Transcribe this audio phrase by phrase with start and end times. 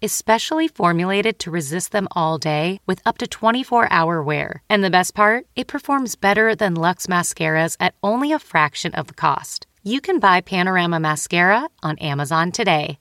[0.00, 4.62] is specially formulated to resist them all day with up to 24 hour wear.
[4.68, 9.06] And the best part, it performs better than Luxe mascaras at only a fraction of
[9.06, 9.66] the cost.
[9.82, 12.98] You can buy Panorama Mascara on Amazon today.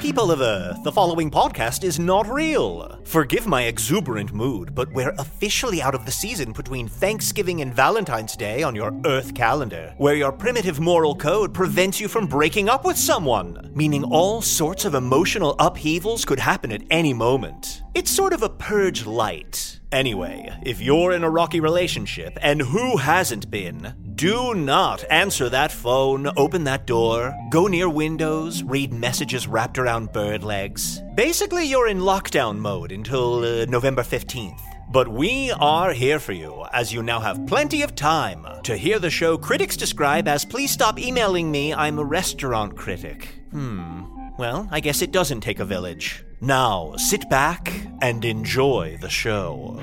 [0.00, 2.98] People of Earth, the following podcast is not real.
[3.04, 8.34] Forgive my exuberant mood, but we're officially out of the season between Thanksgiving and Valentine's
[8.34, 12.82] Day on your Earth calendar, where your primitive moral code prevents you from breaking up
[12.82, 17.82] with someone, meaning all sorts of emotional upheavals could happen at any moment.
[17.94, 19.80] It's sort of a purge light.
[19.92, 25.72] Anyway, if you're in a rocky relationship, and who hasn't been, do not answer that
[25.72, 31.00] phone, open that door, go near windows, read messages wrapped around bird legs.
[31.14, 34.60] Basically, you're in lockdown mode until uh, November 15th.
[34.92, 38.98] But we are here for you, as you now have plenty of time to hear
[38.98, 43.28] the show critics describe as please stop emailing me, I'm a restaurant critic.
[43.52, 44.02] Hmm.
[44.36, 46.26] Well, I guess it doesn't take a village.
[46.42, 49.80] Now, sit back and enjoy the show.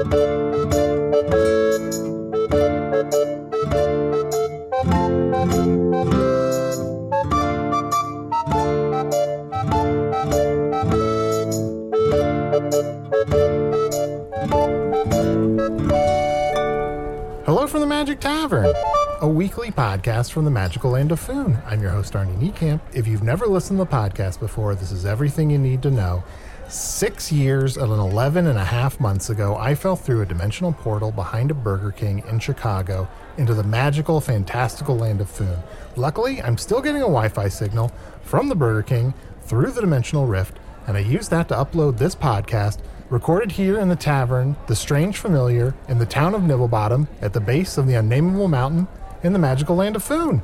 [0.00, 0.08] Hello
[17.66, 18.72] from the Magic Tavern,
[19.20, 21.58] a weekly podcast from the magical land of Foon.
[21.66, 22.80] I'm your host, Arnie Niekamp.
[22.94, 26.24] If you've never listened to the podcast before, this is everything you need to know.
[26.70, 31.10] Six years and 11 and a half months ago, I fell through a dimensional portal
[31.10, 35.58] behind a Burger King in Chicago into the magical, fantastical land of Foon.
[35.96, 37.90] Luckily, I'm still getting a Wi Fi signal
[38.22, 42.14] from the Burger King through the dimensional rift, and I used that to upload this
[42.14, 42.78] podcast
[43.08, 47.40] recorded here in the tavern, The Strange Familiar, in the town of Nibblebottom, at the
[47.40, 48.86] base of the unnameable mountain
[49.24, 50.40] in the magical land of Foon.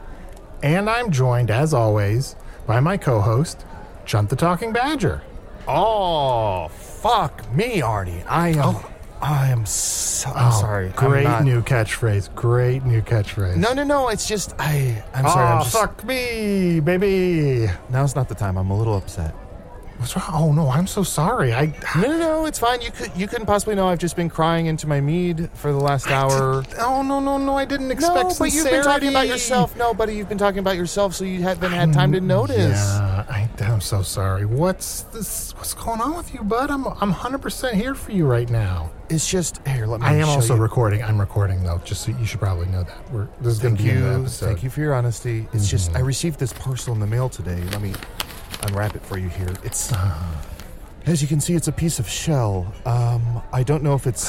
[0.60, 2.34] And I'm joined, as always,
[2.66, 3.64] by my co host,
[4.04, 5.22] Chunt the Talking Badger.
[5.68, 8.24] Oh, fuck me, Arnie.
[8.28, 8.58] I am.
[8.60, 8.90] Oh.
[9.20, 10.30] I am so.
[10.30, 10.88] I'm Oh, sorry.
[10.90, 12.34] Great not- new catchphrase.
[12.34, 13.56] Great new catchphrase.
[13.56, 14.08] No, no, no.
[14.08, 15.02] It's just I.
[15.14, 15.46] I'm ah, sorry.
[15.46, 17.70] Oh, I'm just, fuck me, baby.
[17.88, 18.58] Now's not the time.
[18.58, 19.34] I'm a little upset.
[19.98, 20.26] What's wrong?
[20.32, 21.54] Oh, no, I'm so sorry.
[21.54, 21.66] I.
[21.96, 22.46] No, no, no.
[22.46, 22.82] It's fine.
[22.82, 23.10] You could.
[23.16, 23.88] You couldn't possibly know.
[23.88, 26.64] I've just been crying into my mead for the last hour.
[26.78, 27.56] Oh, no, no, no.
[27.56, 28.14] I didn't expect.
[28.14, 29.76] No, but you've been talking about yourself.
[29.76, 32.58] No, buddy, you've been talking about yourself, so you haven't had time to mm, notice.
[32.58, 34.44] Yeah, I, I'm so sorry.
[34.44, 35.54] What's this?
[35.56, 36.70] What's going on with you, bud?
[36.70, 38.90] I'm I'm 100% here for you right now.
[39.08, 39.86] It's just here.
[39.86, 40.06] Let me.
[40.06, 40.62] I am also you.
[40.62, 41.02] recording.
[41.02, 41.78] I'm recording though.
[41.84, 43.12] Just so you should probably know that.
[43.12, 44.06] We're this is going to be you.
[44.06, 44.46] episode.
[44.46, 45.48] Thank you for your honesty.
[45.52, 46.06] It's just I mm-hmm.
[46.06, 47.62] received this parcel in the mail today.
[47.70, 47.94] Let me
[48.62, 49.52] unwrap it for you here.
[49.64, 49.92] It's
[51.06, 52.72] as you can see, it's a piece of shell.
[52.84, 54.28] Um, I don't know if it's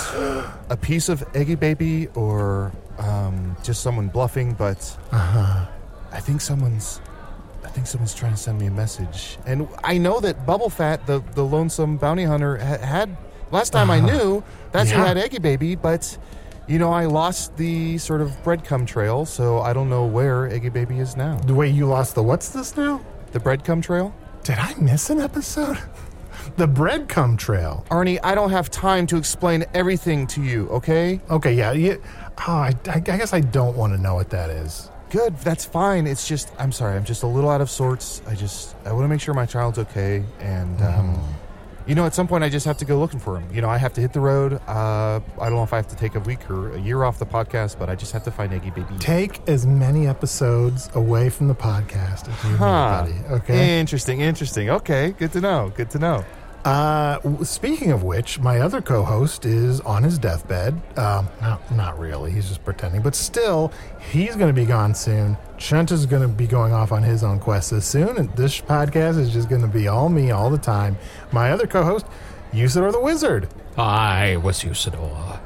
[0.70, 7.02] a piece of Eggy Baby or um, just someone bluffing, but I think someone's.
[7.64, 11.06] I think someone's trying to send me a message, and I know that Bubble Fat,
[11.06, 13.18] the the lonesome bounty hunter, ha- had
[13.52, 14.42] last time I knew
[14.72, 16.18] that's who had Eggy Baby, but
[16.68, 20.70] you know I lost the sort of breadcrumb trail, so I don't know where Eggy
[20.70, 21.40] Baby is now.
[21.40, 23.02] The way you lost the what's this now?
[23.38, 25.78] The breadcrumb trail, Did I miss an episode?
[26.56, 27.86] The breadcrumb trail.
[27.92, 28.20] Arnie.
[28.24, 30.68] I don't have time to explain everything to you.
[30.70, 31.22] Okay.
[31.30, 31.72] Okay, yeah.
[31.74, 31.98] yeah.
[32.48, 34.90] Oh, I, I guess I don't want to know what that is.
[35.12, 36.08] Good, that's fine.
[36.08, 38.24] It's just, I'm sorry, I'm just a little out of sorts.
[38.28, 40.24] I just, I want to make sure my child's okay.
[40.40, 41.24] And, um,
[41.88, 43.48] you know, at some point I just have to go looking for him.
[43.54, 44.54] You know, I have to hit the road.
[44.68, 47.18] Uh, I don't know if I have to take a week or a year off
[47.20, 48.96] the podcast, but I just have to find Eggy Baby.
[49.00, 53.06] Take as many episodes away from the podcast as you Huh.
[53.06, 53.36] need, buddy.
[53.36, 53.80] Okay.
[53.80, 54.70] Interesting, interesting.
[54.70, 55.72] Okay, good to know.
[55.76, 56.26] Good to know.
[56.66, 60.74] Uh, speaking of which, my other co-host is on his deathbed.
[60.98, 62.32] Um, not, not really.
[62.32, 63.72] He's just pretending, but still,
[64.12, 65.38] he's going to be gone soon.
[65.58, 68.62] Chunt is going to be going off on his own quest as soon, and this
[68.62, 70.98] podcast is just going to be all me all the time.
[71.32, 72.06] My other co-host,
[72.54, 73.50] Usidore the Wizard.
[73.78, 75.40] I was Usidore,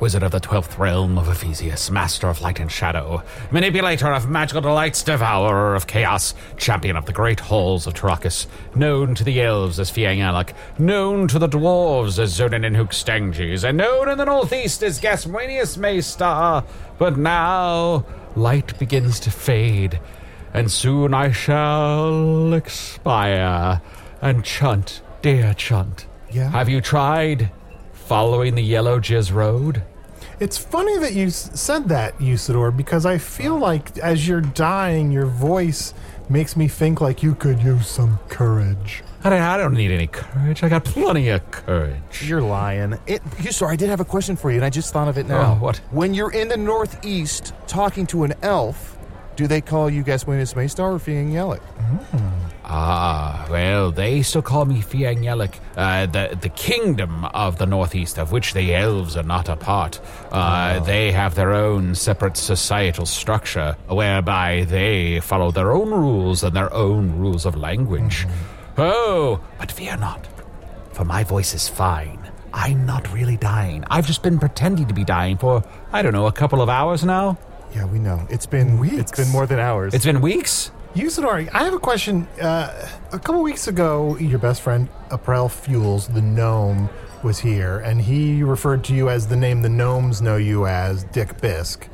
[0.00, 4.60] wizard of the twelfth realm of Ephesius, master of light and shadow, manipulator of magical
[4.60, 9.80] delights, devourer of chaos, champion of the great halls of Tarakas, known to the elves
[9.80, 14.82] as Fiangalak, known to the dwarves as Zonin and Hookstangis, and known in the northeast
[14.82, 16.64] as Gaswanius Maystar.
[16.98, 18.04] But now,
[18.36, 20.00] light begins to fade,
[20.52, 23.80] and soon I shall expire.
[24.22, 26.50] And Chunt, dear Chunt, Yeah?
[26.50, 27.50] have you tried
[27.92, 29.82] following the Yellow Jizz Road?
[30.40, 35.12] It's funny that you s- said that, Usidore, because I feel like as you're dying,
[35.12, 35.94] your voice
[36.30, 39.02] makes me think like you could use some courage.
[39.22, 40.62] I don't, I don't need any courage.
[40.62, 42.28] I got plenty of courage.
[42.28, 42.98] You're lying.
[43.06, 45.16] It, you, sorry, I did have a question for you, and I just thought of
[45.16, 45.54] it now.
[45.54, 45.78] Oh, what?
[45.90, 48.98] When you're in the Northeast talking to an elf,
[49.36, 51.60] do they call you Gaswinus Maystar or Fiangyelic?
[51.60, 52.53] Hmm.
[52.66, 58.32] Ah, well, they still call me Fiangyelic, uh, the, the kingdom of the Northeast, of
[58.32, 60.00] which the elves are not a part.
[60.32, 66.56] Uh, They have their own separate societal structure, whereby they follow their own rules and
[66.56, 68.26] their own rules of language.
[68.78, 70.26] Oh, but fear not,
[70.92, 72.18] for my voice is fine.
[72.54, 73.84] I'm not really dying.
[73.90, 75.62] I've just been pretending to be dying for,
[75.92, 77.36] I don't know, a couple of hours now.
[77.74, 78.26] Yeah, we know.
[78.30, 78.96] It's been Weeks.
[78.96, 79.92] It's been more than hours.
[79.92, 80.70] It's been weeks.
[80.94, 82.28] Usidore, I have a question.
[82.40, 86.88] Uh, a couple weeks ago, your best friend, April Fuels, the gnome,
[87.24, 91.02] was here, and he referred to you as the name the gnomes know you as,
[91.04, 91.88] Dick Bisk.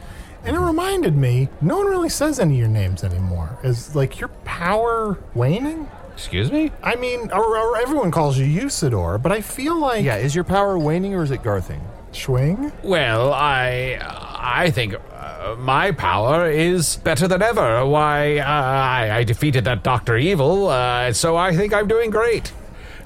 [0.45, 3.59] And it reminded me, no one really says any of your names anymore.
[3.63, 5.89] Is like your power waning?
[6.13, 6.71] Excuse me?
[6.83, 10.45] I mean, or, or everyone calls you Usidore, but I feel like yeah, is your
[10.45, 11.81] power waning or is it garthing?
[12.13, 12.73] Schwing.
[12.83, 14.95] Well, I I think
[15.41, 17.85] uh, my power is better than ever.
[17.87, 22.53] Why, uh, I, I defeated that Doctor Evil, uh, so I think I'm doing great.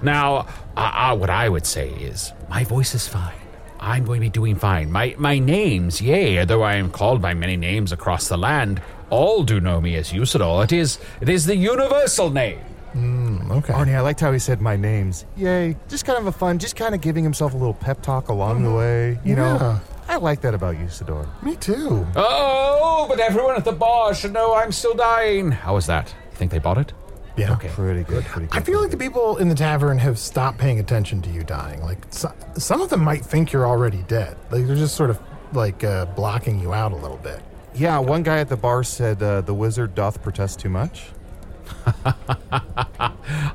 [0.03, 0.47] Now,
[0.77, 3.35] uh, uh, what I would say is my voice is fine.
[3.81, 4.91] I'm going to be doing fine.
[4.91, 8.81] My my names, yea, though I am called by many names across the land,
[9.11, 10.65] all do know me as Usidore.
[10.65, 12.61] It is it is the universal name.
[12.97, 13.73] Okay.
[13.73, 15.25] Arnie, I liked how he said my names.
[15.37, 15.77] Yay.
[15.89, 18.63] Just kind of a fun, just kind of giving himself a little pep talk along
[18.63, 19.19] the way.
[19.25, 19.57] You Yeah.
[19.59, 21.27] know, I like that about you, Sador.
[21.43, 22.07] Me too.
[22.17, 25.51] Oh, but everyone at the bar should know I'm still dying.
[25.51, 26.15] How was that?
[26.33, 26.93] You think they bought it?
[27.37, 27.53] Yeah.
[27.55, 27.69] Okay.
[27.69, 28.57] Pretty good, pretty good.
[28.57, 31.83] I feel like the people in the tavern have stopped paying attention to you dying.
[31.83, 34.37] Like so, some of them might think you're already dead.
[34.51, 35.19] Like they're just sort of
[35.53, 37.41] like uh, blocking you out a little bit.
[37.75, 41.07] Yeah, one guy at the bar said uh, the wizard doth protest too much.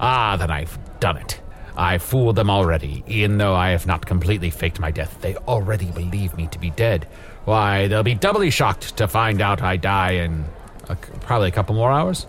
[0.02, 1.42] Ah, then I've done it.
[1.78, 3.04] I fooled them already.
[3.08, 6.70] Even though I have not completely faked my death, they already believe me to be
[6.72, 7.08] dead.
[7.46, 10.46] Why, they'll be doubly shocked to find out I die in
[10.88, 12.28] a, probably a couple more hours.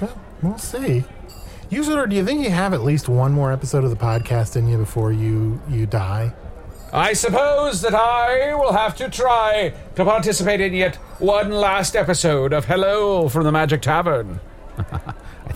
[0.00, 1.04] Well, we'll see.
[1.70, 4.68] Usidore, do you think you have at least one more episode of the podcast in
[4.68, 6.34] you before you you die?
[6.92, 12.52] I suppose that I will have to try to participate in yet one last episode
[12.52, 14.40] of Hello from the Magic Tavern.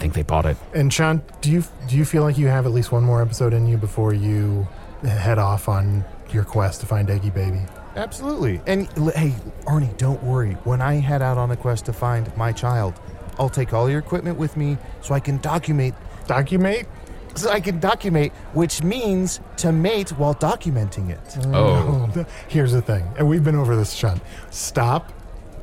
[0.06, 0.56] I think they bought it.
[0.72, 3.52] And Chunt, do you do you feel like you have at least one more episode
[3.52, 4.68] in you before you
[5.02, 7.62] head off on your quest to find Eggy Baby?
[7.96, 8.60] Absolutely.
[8.68, 8.86] And
[9.16, 9.34] hey,
[9.64, 10.52] Arnie, don't worry.
[10.62, 13.00] When I head out on a quest to find my child,
[13.36, 15.96] I'll take all your equipment with me so I can document.
[16.28, 16.86] Document?
[17.34, 21.46] So I can document, which means to mate while documenting it.
[21.48, 22.08] Oh.
[22.14, 24.22] Oh, here's the thing, and we've been over this, Chunt.
[24.50, 25.12] Stop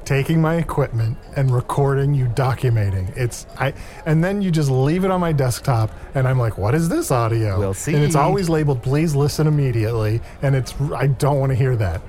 [0.05, 3.15] taking my equipment and recording you documenting.
[3.15, 3.73] It's I,
[4.05, 7.11] and then you just leave it on my desktop, and I'm like, "What is this
[7.11, 7.93] audio?" We'll see.
[7.93, 12.01] And it's always labeled, "Please listen immediately," and it's I don't want to hear that.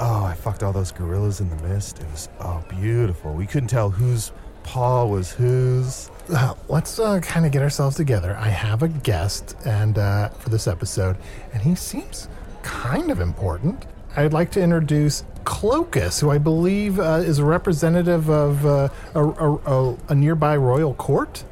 [0.00, 2.00] Oh, I fucked all those gorillas in the mist.
[2.00, 3.32] It was oh beautiful.
[3.32, 4.32] We couldn't tell whose
[4.62, 6.10] paw was whose.
[6.32, 8.36] Uh, let's uh, kind of get ourselves together.
[8.38, 11.16] I have a guest, and uh, for this episode,
[11.52, 12.28] and he seems
[12.62, 13.86] kind of important.
[14.16, 19.24] I'd like to introduce Cloacus, who I believe uh, is a representative of uh, a,
[19.24, 21.44] a, a, a nearby royal court.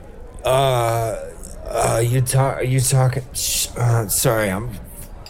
[0.45, 1.17] Uh,
[1.67, 2.67] uh, you talk.
[2.67, 3.23] You talking?
[3.77, 4.71] Uh, sorry, I'm.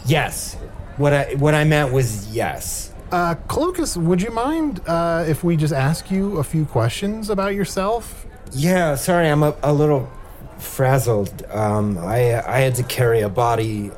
[0.05, 0.55] Yes.
[0.97, 2.93] What I what I meant was yes.
[3.11, 7.55] Uh, Cloacus, would you mind uh, if we just ask you a few questions about
[7.55, 8.25] yourself?
[8.51, 10.09] Yeah, sorry, I'm a, a little
[10.57, 11.43] frazzled.
[11.49, 13.91] Um, I I had to carry a body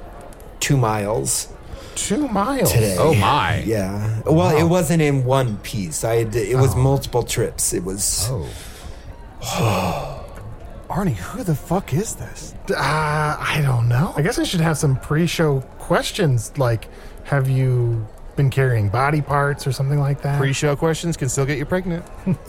[0.60, 1.48] two miles
[1.95, 2.71] Two miles.
[2.71, 2.95] today.
[2.98, 3.62] Oh my.
[3.63, 4.21] Yeah.
[4.25, 6.03] Well, it wasn't in one piece.
[6.03, 7.74] I had, it was multiple trips.
[7.74, 8.27] It was.
[8.29, 8.48] Oh.
[10.89, 12.53] Arnie, who the fuck is this?
[12.69, 14.13] Uh, I don't know.
[14.17, 16.89] I guess I should have some pre-show questions, like,
[17.24, 18.05] have you
[18.36, 20.40] been carrying body parts or something like that?
[20.40, 22.06] Pre-show questions can still get you pregnant.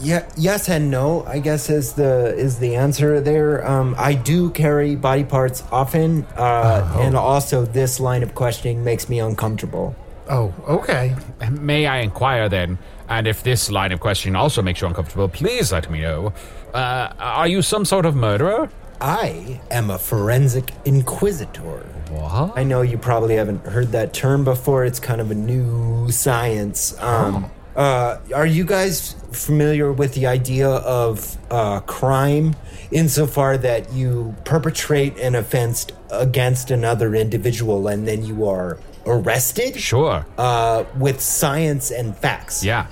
[0.00, 1.24] Yeah, yes and no.
[1.26, 3.66] I guess is the is the answer there.
[3.66, 9.08] Um, I do carry body parts often, uh, and also this line of questioning makes
[9.08, 9.94] me uncomfortable.
[10.28, 11.14] oh, okay.
[11.50, 15.72] May I inquire then, and if this line of questioning also makes you uncomfortable, please
[15.72, 16.32] let me know.
[16.72, 18.70] Uh, are you some sort of murderer?
[19.00, 21.86] I am a forensic inquisitor.
[22.10, 22.56] What?
[22.58, 24.84] I know you probably haven't heard that term before.
[24.84, 27.00] It's kind of a new science.
[27.00, 32.54] Um, uh, are you guys familiar with the idea of uh, crime
[32.90, 40.26] insofar that you perpetrate an offense against another individual and then you are arrested Sure.
[40.36, 42.64] uh, with science and facts?
[42.64, 42.88] Yeah.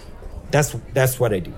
[0.52, 1.52] That's that's what I do.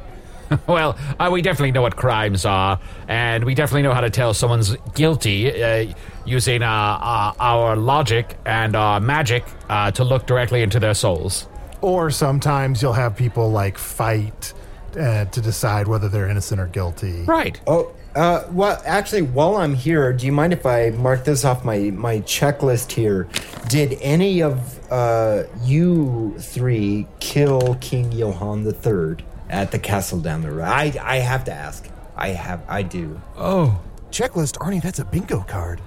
[0.66, 4.34] Well, uh, we definitely know what crimes are, and we definitely know how to tell
[4.34, 5.92] someone's guilty uh,
[6.24, 11.46] using uh, uh, our logic and our magic uh, to look directly into their souls.
[11.82, 14.52] Or sometimes you'll have people, like, fight
[14.98, 17.22] uh, to decide whether they're innocent or guilty.
[17.22, 17.60] Right.
[17.66, 21.64] Oh, uh, well, actually, while I'm here, do you mind if I mark this off
[21.64, 23.28] my, my checklist here?
[23.68, 30.50] Did any of uh, you three kill King Johann III at the castle down the
[30.50, 30.64] road?
[30.64, 31.86] I, I have to ask.
[32.16, 33.20] I have, I do.
[33.36, 33.80] Oh.
[34.10, 35.80] Checklist, Arnie, that's a bingo card.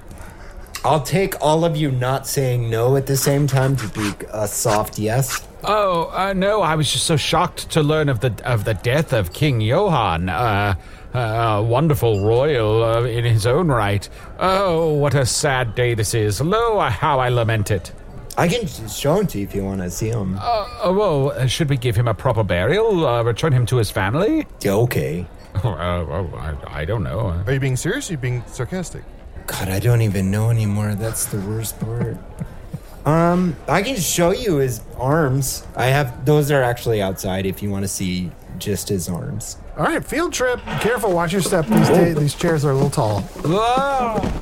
[0.86, 4.48] I'll take all of you not saying no at the same time to be a
[4.48, 5.48] soft yes.
[5.63, 6.62] Oh uh, no!
[6.62, 10.27] I was just so shocked to learn of the of the death of King Johann,
[10.27, 10.75] uh,
[11.13, 14.08] uh, wonderful royal uh, in his own right.
[14.39, 16.41] Oh, what a sad day this is!
[16.41, 17.93] Lo, how I lament it.
[18.38, 20.38] I can show him to you if you want to see him.
[20.40, 23.06] Uh, oh, well, uh, should we give him a proper burial?
[23.06, 24.48] Uh, return him to his family?
[24.62, 25.28] Yeah, okay.
[25.63, 27.44] Oh, uh, oh, I, I don't know.
[27.46, 29.04] Are you being serious or are you being sarcastic?
[29.46, 30.96] God, I don't even know anymore.
[30.96, 32.18] That's the worst part.
[33.06, 35.68] um, I can show you his arms.
[35.75, 39.58] I have those are actually outside if you want to see just his arms.
[39.78, 40.60] All right, field trip.
[40.80, 41.66] Careful, watch your step.
[41.68, 43.24] These, ta- these chairs are a little tall.
[43.46, 44.42] Ah!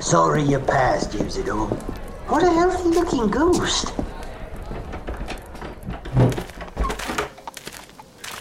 [0.00, 1.70] Sorry you passed, Usidore.
[2.28, 3.92] What a healthy looking ghost.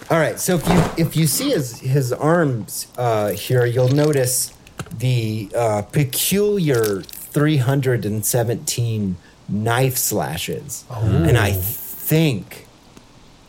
[0.10, 4.54] All right, so if you if you see his his arms uh, here, you'll notice
[4.96, 9.18] the uh, peculiar 317
[9.50, 12.68] knife slashes, and I think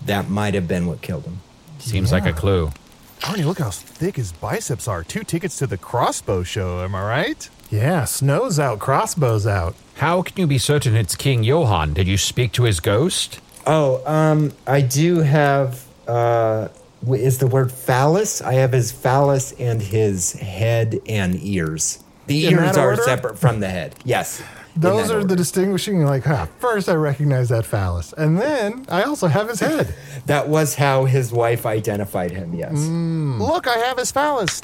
[0.06, 1.40] that might have been what killed him.
[1.78, 2.72] Seems like a clue.
[3.20, 5.04] Arnie, look how thick his biceps are.
[5.04, 7.48] Two tickets to the crossbow show, am I right?
[7.70, 9.74] Yeah, snow's out, crossbows out.
[9.96, 11.94] How can you be certain it's King Johann?
[11.94, 13.40] Did you speak to his ghost?
[13.66, 15.84] Oh, um, I do have.
[16.06, 16.68] Uh,
[17.08, 18.40] is the word phallus?
[18.42, 22.02] I have his phallus and his head and ears.
[22.26, 23.02] The In ears that are order?
[23.02, 23.94] separate from the head.
[24.04, 24.42] Yes.
[24.76, 28.12] Those that are the distinguishing, like, huh, first I recognize that phallus.
[28.16, 29.94] And then I also have his head.
[30.26, 32.54] That was how his wife identified him.
[32.54, 32.72] Yes.
[32.78, 34.62] Look, I have his phallus.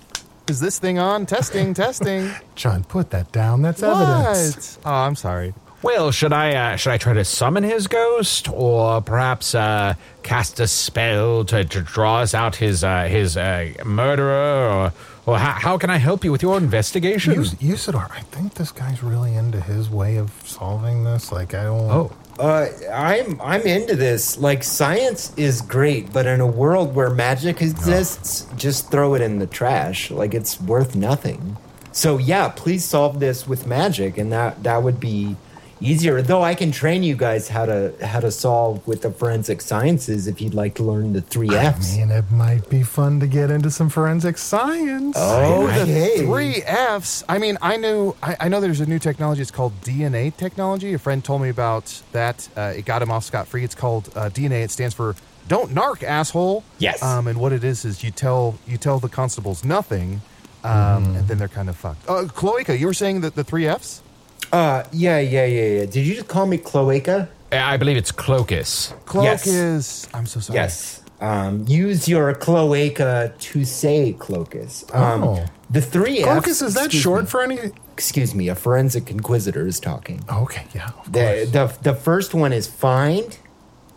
[0.49, 1.27] Is this thing on?
[1.27, 2.31] Testing, testing.
[2.57, 3.63] John, put that down.
[3.63, 4.77] That's evidence.
[4.77, 4.87] what?
[4.91, 5.55] Oh, I'm sorry.
[5.83, 10.61] Well, should I uh, should I try to summon his ghost, or perhaps uh, cast
[10.61, 14.93] a spell to, to draw us out his uh, his uh, murderer, or
[15.25, 17.39] or how, how can I help you with your investigation?
[17.39, 21.33] Us- Usidore, I think this guy's really into his way of solving this.
[21.33, 21.91] Like, I don't.
[21.91, 24.39] oh, Uh, I'm I'm into this.
[24.39, 29.39] Like science is great, but in a world where magic exists, just throw it in
[29.39, 30.11] the trash.
[30.11, 31.59] Like it's worth nothing.
[31.93, 35.37] So yeah, please solve this with magic, and that that would be
[35.81, 36.23] easier.
[36.23, 40.27] Though I can train you guys how to how to solve with the forensic sciences
[40.27, 41.57] if you'd like to learn the three Fs.
[41.57, 41.97] I Fs.
[41.97, 45.17] mean, it might be fun to get into some forensic science.
[45.19, 46.19] Oh, the hey.
[46.19, 47.25] three F's.
[47.29, 48.15] I mean, I knew.
[48.23, 49.43] I, I know there's a new technology.
[49.43, 50.93] It's called DNA technology.
[50.95, 52.49] A friend told me about that.
[52.57, 53.65] Uh, it got him off scot free.
[53.65, 54.63] It's called uh, DNA.
[54.65, 55.17] It stands for
[55.49, 57.03] "Don't narc, asshole." Yes.
[57.03, 60.21] Um, and what it is is you tell you tell the constables nothing,
[60.65, 61.17] um, Mm-hmm.
[61.17, 62.09] and then they're kind of fucked.
[62.09, 64.03] Uh, Cloaca, you were saying that the three F's.
[64.53, 65.85] Uh, yeah, yeah, yeah, yeah.
[65.87, 67.29] Did you just call me cloaca?
[67.53, 68.93] I believe it's Cloacus.
[69.07, 70.09] Cloak Yes.
[70.15, 70.59] I'm so sorry.
[70.59, 71.03] Yes.
[71.21, 74.93] Um, use your cloaca to say cloacus.
[74.95, 75.45] Um, Oh.
[75.69, 77.59] The three Focus, Fs, is that short me, for any?
[77.93, 80.25] Excuse me, a forensic inquisitor is talking.
[80.33, 80.89] Okay, yeah.
[80.99, 83.39] Of The, the, the first one is find.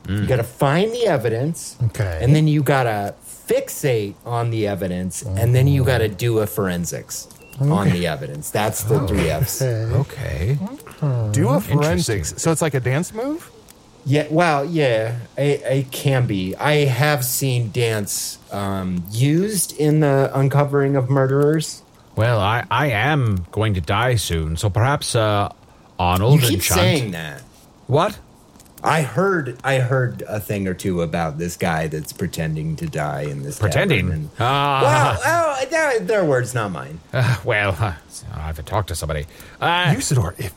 [0.08, 1.78] You got to find the evidence.
[1.82, 2.20] Okay.
[2.22, 5.22] And then you got to fixate on the evidence.
[5.22, 7.30] And then you got to do a forensics
[7.60, 8.50] on the evidence.
[8.52, 9.62] That's the three Fs.
[9.62, 10.58] Okay.
[10.62, 11.32] Okay.
[11.32, 12.34] Do a forensics.
[12.42, 13.50] So it's like a dance move?
[14.06, 16.56] Yeah, well, yeah, it, it can be.
[16.58, 21.84] I have seen dance um, used in the uncovering of murderers.
[22.16, 25.54] Well, I, I am going to die soon, so perhaps uh,
[25.98, 26.80] Arnold You and keep Chunt.
[26.82, 27.42] saying that.
[27.88, 28.20] What?
[28.84, 33.22] I heard I heard a thing or two about this guy that's pretending to die
[33.22, 34.12] in this Pretending?
[34.12, 35.18] and- Ah.
[35.24, 37.00] well, oh, their, their words, not mine.
[37.14, 37.94] Uh, well, uh,
[38.34, 39.26] I have to talk to somebody.
[39.62, 40.54] Uh, Usidore, if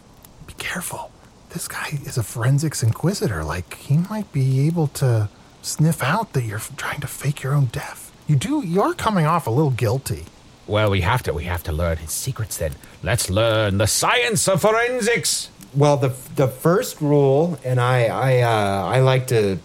[0.47, 1.12] be careful.
[1.50, 3.45] This guy is a forensics inquisitor.
[3.45, 5.28] Like he might be able to
[5.62, 8.12] sniff out that you're trying to fake your own death.
[8.26, 8.62] You do.
[8.66, 10.25] You're coming off a little guilty.
[10.66, 11.33] well, we have to.
[11.33, 12.56] We have to learn his secrets.
[12.56, 12.73] Then
[13.04, 15.49] let's learn the science of forensics.
[15.76, 19.59] Well, the the first rule, and I I uh, I like to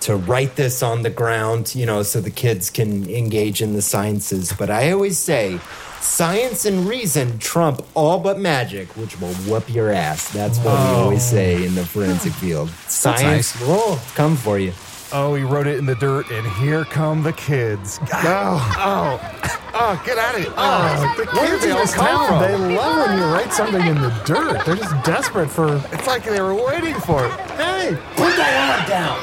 [0.00, 3.82] to write this on the ground, you know, so the kids can engage in the
[3.82, 4.52] sciences.
[4.52, 5.58] But I always say,
[6.00, 10.28] science and reason trump all but magic, which will whoop your ass.
[10.32, 12.70] That's what we always say in the forensic field.
[12.88, 14.72] Science will come for you.
[15.12, 18.00] Oh, he wrote it in the dirt, and here come the kids.
[18.12, 20.52] Oh, oh, oh, get out of here.
[20.56, 22.40] Oh, the kids they in this town, from?
[22.40, 24.64] they love when you write something in the dirt.
[24.66, 25.76] They're just desperate for.
[25.92, 27.32] It's like they were waiting for it.
[27.52, 29.16] Hey, Put that arm down.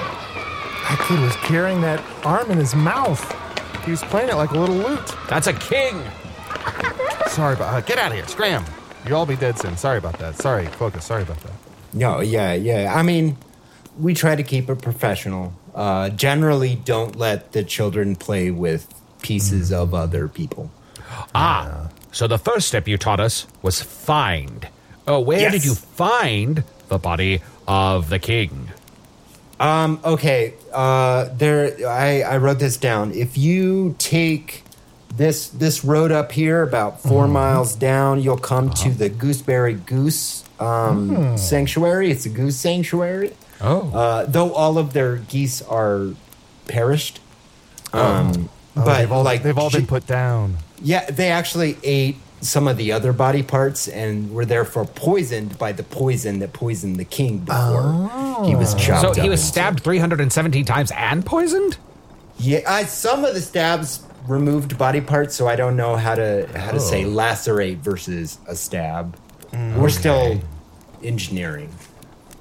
[0.90, 3.22] that kid was carrying that arm in his mouth.
[3.84, 5.16] He was playing it like a little lute.
[5.28, 6.02] That's a king.
[7.28, 8.28] Sorry about uh, Get out of here.
[8.28, 8.64] Scram.
[9.06, 9.76] You'll all be dead soon.
[9.76, 10.36] Sorry about that.
[10.38, 11.04] Sorry, focus.
[11.04, 11.52] Sorry about that.
[11.92, 12.94] No, yeah, yeah.
[12.96, 13.36] I mean,
[14.00, 15.54] we try to keep it professional.
[15.76, 18.88] Uh, generally, don't let the children play with
[19.22, 20.70] pieces of other people.
[21.34, 24.68] Ah, so the first step you taught us was find.
[25.08, 25.52] Oh, where Yes.
[25.54, 28.70] did you find the body of the king?
[29.60, 31.88] Um, okay, uh, there.
[31.88, 33.12] I, I wrote this down.
[33.14, 34.64] If you take
[35.16, 40.44] this this road up here about 4 miles down, you'll come to the Gooseberry Goose
[40.60, 42.12] um, Sanctuary.
[42.12, 43.32] It's a goose sanctuary.
[43.64, 46.10] Oh, Uh, though all of their geese are
[46.68, 47.20] perished.
[47.94, 50.58] Um, Oh, but they've all, like they've all been put down.
[50.82, 55.72] Yeah, they actually ate some of the other body parts and were therefore poisoned by
[55.74, 59.16] the poison that poisoned the king before he was chopped so up.
[59.18, 61.78] he was stabbed 317 times and poisoned?
[62.40, 66.50] Yeah, I, some of the stabs removed body parts, so I don't know how to
[66.58, 69.16] how to say lacerate versus a stab.
[69.54, 70.42] We're still
[71.04, 71.70] engineering.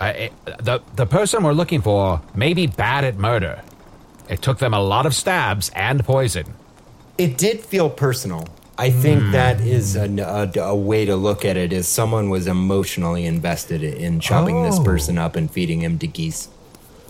[0.08, 3.60] It- the the person we're looking for may be bad at murder.
[4.28, 6.54] It took them a lot of stabs and poison.
[7.18, 8.48] It did feel personal.
[8.78, 10.04] I think that is a,
[10.56, 11.72] a, a way to look at it.
[11.72, 14.84] Is someone was emotionally invested in chopping this Oh.
[14.84, 16.48] person up and feeding him to geese.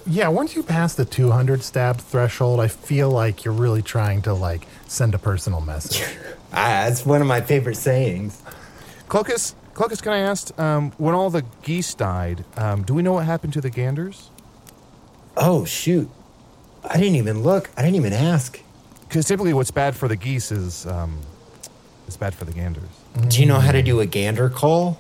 [0.04, 4.34] Yeah, once you pass the 200 stab threshold, I feel like you're really trying to
[4.34, 6.02] like send a personal message.
[6.54, 8.42] Ah, that's one of my favorite sayings.
[9.08, 13.14] Cloacus, Cloacus, can I ask, um, when all the geese died, um, do we know
[13.14, 14.30] what happened to the ganders?
[15.36, 16.10] Oh shoot!
[16.84, 17.70] I didn't even look.
[17.76, 18.60] I didn't even ask.
[19.08, 21.18] Because typically what's bad for the geese is, um,
[22.06, 22.88] is bad for the ganders.
[23.28, 24.98] Do you know how to do a gander call?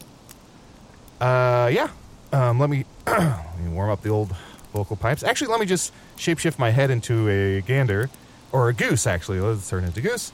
[1.20, 1.88] Uh, yeah.
[2.32, 4.34] Um, let me, let me warm up the old
[4.72, 5.22] vocal pipes.
[5.22, 8.10] Actually, let me just shapeshift my head into a gander,
[8.52, 9.40] or a goose, actually.
[9.40, 10.32] Let's turn into goose.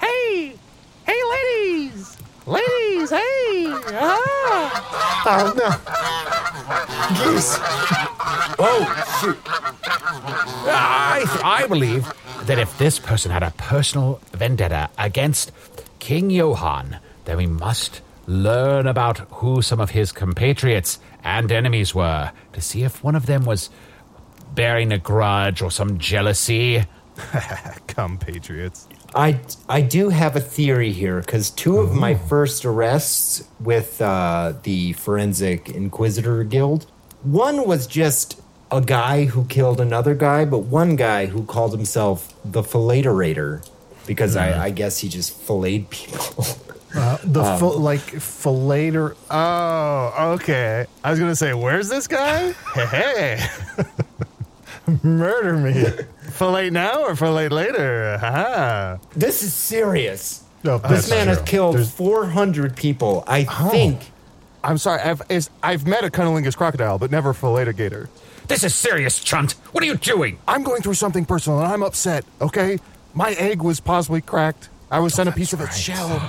[0.00, 0.56] Hey!
[1.04, 2.15] Hey, ladies!
[2.46, 3.66] Ladies, hey!
[3.98, 5.24] Ah!
[5.26, 5.70] oh no!
[7.32, 7.56] Geese.
[8.58, 9.38] Oh shoot!
[10.68, 12.06] I, I believe
[12.44, 15.50] that if this person had a personal vendetta against
[15.98, 22.30] King Johann, then we must learn about who some of his compatriots and enemies were
[22.52, 23.70] to see if one of them was
[24.54, 26.84] bearing a grudge or some jealousy.
[27.88, 28.86] Come, Patriots.
[29.14, 34.54] I I do have a theory here because two of my first arrests with uh,
[34.62, 36.86] the Forensic Inquisitor Guild,
[37.22, 38.40] one was just
[38.70, 43.66] a guy who killed another guy, but one guy who called himself the Fillaterator
[44.06, 46.44] because I, I guess he just filleted people.
[46.94, 49.16] Uh, the full like filleter.
[49.30, 50.86] Oh, okay.
[51.02, 52.52] I was going to say, where's this guy?
[52.74, 53.84] Hey, hey.
[55.02, 55.84] Murder me.
[56.30, 58.18] Fillet now or fillet later?
[58.18, 60.44] Ha this is serious.
[60.62, 61.46] No, This that's man has true.
[61.46, 63.24] killed There's- 400 people.
[63.26, 63.68] I oh.
[63.70, 64.00] think.
[64.64, 65.00] I'm sorry.
[65.00, 68.08] I've is, I've met a cunnilingus crocodile, but never a filleted gator.
[68.48, 69.52] This is serious, Chunt.
[69.72, 70.38] What are you doing?
[70.46, 72.78] I'm going through something personal and I'm upset, okay?
[73.14, 74.68] My egg was possibly cracked.
[74.90, 76.22] I was oh, sent a piece of its shell.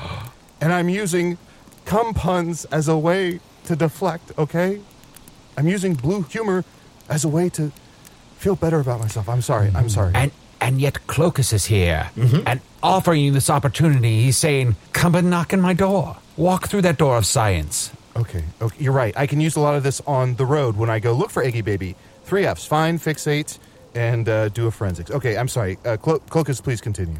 [0.59, 1.37] And I'm using
[1.85, 4.81] cum puns as a way to deflect, okay?
[5.57, 6.63] I'm using blue humor
[7.09, 7.71] as a way to
[8.37, 9.27] feel better about myself.
[9.29, 9.71] I'm sorry.
[9.75, 10.13] I'm sorry.
[10.15, 12.09] And and yet Cloacus is here
[12.45, 14.21] and offering you this opportunity.
[14.23, 16.17] He's saying, "Come and knock on my door.
[16.35, 19.13] Walk through that door of science." Okay, okay, you're right.
[19.15, 21.43] I can use a lot of this on the road when I go look for
[21.43, 21.95] Eggy Baby.
[22.25, 23.59] Three F's: find, fixate,
[23.93, 25.11] and uh, do a forensics.
[25.11, 25.77] Okay, I'm sorry.
[25.85, 27.17] Uh, Clo- Cloacus, please continue.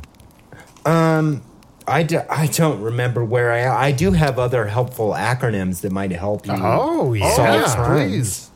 [1.90, 6.12] I, do, I don't remember where I I do have other helpful acronyms that might
[6.12, 6.54] help you.
[6.56, 7.34] Oh, yeah.
[7.66, 8.50] solve please.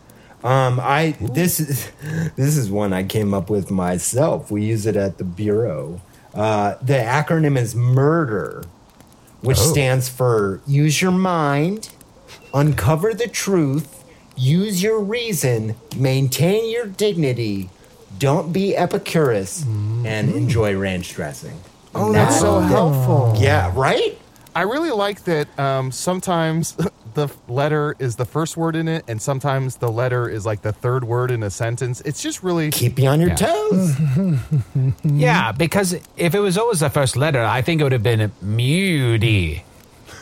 [0.44, 1.92] Um, I this is
[2.36, 4.50] this is one I came up with myself.
[4.52, 6.02] We use it at the bureau.
[6.34, 8.64] Uh, the acronym is MURDER,
[9.42, 11.90] which stands for Use Your Mind,
[12.54, 14.06] Uncover the Truth,
[14.38, 17.70] Use Your Reason, Maintain Your Dignity,
[18.18, 19.64] Don't Be Epicurus,
[20.06, 21.60] and Enjoy Ranch Dressing.
[21.94, 23.34] Oh, that's so helpful.
[23.38, 24.18] Yeah, right.
[24.56, 26.78] I really like that um, sometimes
[27.13, 30.71] the letter is the first word in it, and sometimes the letter is like the
[30.74, 32.02] third word in a sentence.
[32.02, 32.71] It's just really.
[32.71, 33.36] Keep you on your Yeah.
[33.36, 33.95] toes.
[35.04, 38.32] Yeah, because if it was always the first letter, I think it would have been
[38.41, 39.63] Mudy.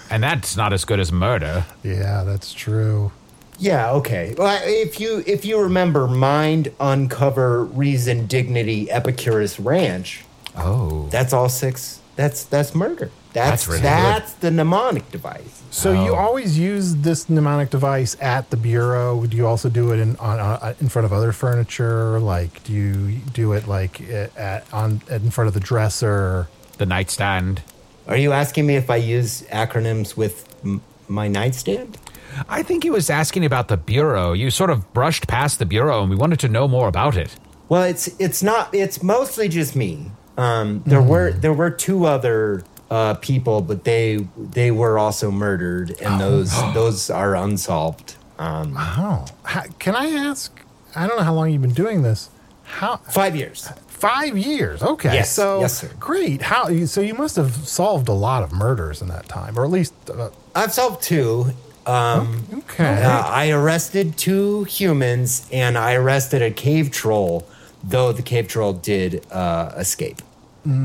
[0.10, 1.66] And that's not as good as murder.
[1.84, 3.12] Yeah, that's true.
[3.60, 4.34] Yeah, okay.
[4.38, 10.24] Well, if you if you remember Mind, Uncover, Reason, Dignity, Epicurus Ranch,
[10.58, 11.08] Oh.
[11.12, 12.00] that's all six.
[12.16, 13.12] That's that's murder.
[13.32, 15.62] That's That's really that's the mnemonic device.
[15.70, 16.16] So you oh.
[16.16, 19.24] always use this mnemonic device at the bureau.
[19.28, 22.20] Do you also do it in on, on in front of other furniture?
[22.20, 26.48] Like, do you do it like at, at on in front of the dresser?
[26.80, 27.62] The nightstand.
[28.08, 32.00] Are you asking me if I use acronyms with m- my nightstand?
[32.48, 34.34] I think he was asking about the bureau.
[34.34, 37.36] You sort of brushed past the bureau and we wanted to know more about it.
[37.68, 38.74] Well, it's it's not.
[38.74, 40.10] It's mostly just me.
[40.38, 41.10] Um, there hmm.
[41.10, 46.52] were there were two other uh, people, but they they were also murdered, and those
[46.74, 48.16] those are unsolved.
[48.38, 50.58] Um, Oh, how, can I ask?
[50.96, 52.30] I don't know how long you've been doing this.
[52.64, 53.70] How five years.
[53.88, 54.82] five years?
[54.82, 55.90] Okay, Yes, so yes, sir.
[56.00, 56.42] great.
[56.42, 57.02] How so?
[57.02, 60.30] You must have solved a lot of murders in that time, or at least uh,
[60.56, 61.48] I've solved two.
[61.86, 63.02] Um, okay.
[63.04, 67.48] uh, I arrested two humans, and I arrested a cave troll.
[67.84, 70.22] Though the cave troll did uh, escape,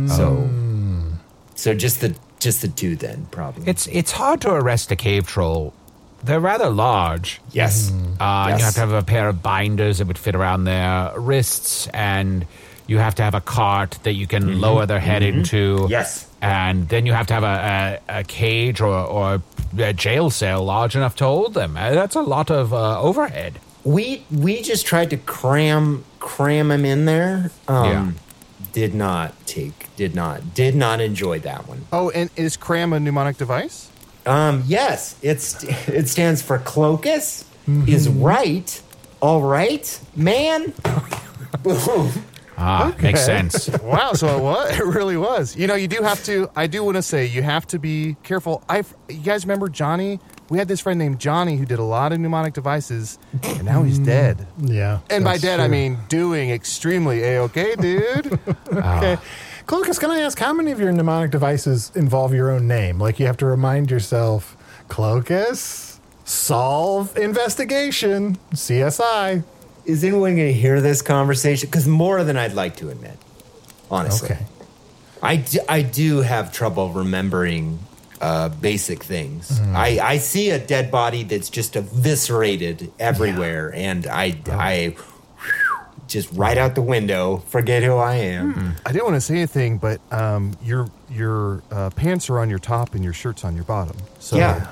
[0.06, 0.48] so
[1.54, 3.66] so just the just the two then probably.
[3.68, 5.72] It's it's hard to arrest a cave troll.
[6.22, 7.40] They're rather large.
[7.52, 11.12] yes, Uh, You have to have a pair of binders that would fit around their
[11.18, 12.46] wrists, and
[12.86, 15.86] you have to have a cart that you can lower their head into.
[15.90, 16.26] Yes.
[16.40, 19.42] And then you have to have a, a, a cage or, or
[19.78, 21.76] a jail cell large enough to hold them.
[21.76, 23.58] Uh, That's a lot of uh, overhead.
[23.84, 27.50] we we just tried to cram cram them in there.
[27.68, 28.10] Um, Yeah.
[28.72, 29.94] Did not take.
[29.96, 30.54] Did not.
[30.54, 31.84] Did not enjoy that one.
[31.92, 33.90] Oh, and is cram a mnemonic device?
[34.26, 37.44] Um, yes, it's it stands for Cloacus
[37.86, 38.82] is right.
[39.20, 40.72] All right, man.
[41.62, 42.10] Boom.
[42.56, 43.68] Ah, makes sense.
[43.80, 44.78] wow, so it was.
[44.78, 45.56] It really was.
[45.56, 46.48] You know, you do have to.
[46.54, 48.62] I do want to say you have to be careful.
[48.68, 50.20] I, you guys remember Johnny?
[50.50, 53.82] We had this friend named Johnny who did a lot of mnemonic devices, and now
[53.82, 54.46] he's dead.
[54.60, 55.00] Mm, yeah.
[55.08, 55.72] And by that's dead, I true.
[55.72, 58.38] mean doing extremely a okay, dude.
[58.68, 59.16] Okay.
[59.66, 62.98] Cloacus, can I ask how many of your mnemonic devices involve your own name?
[63.00, 64.56] Like you have to remind yourself,
[64.88, 69.42] Cloacus, solve investigation, CSI.
[69.86, 71.68] Is anyone going to hear this conversation?
[71.68, 73.18] Because more than I'd like to admit,
[73.90, 74.30] honestly.
[74.32, 74.44] Okay.
[75.22, 77.78] I do, I do have trouble remembering
[78.20, 79.60] uh, basic things.
[79.74, 84.96] I, I see a dead body that's just eviscerated everywhere, and I, I
[86.06, 88.76] just right out the window, forget who I am.
[88.84, 92.58] I didn't want to say anything, but um, your your uh, pants are on your
[92.58, 93.96] top and your shirt's on your bottom.
[94.18, 94.70] So Yeah.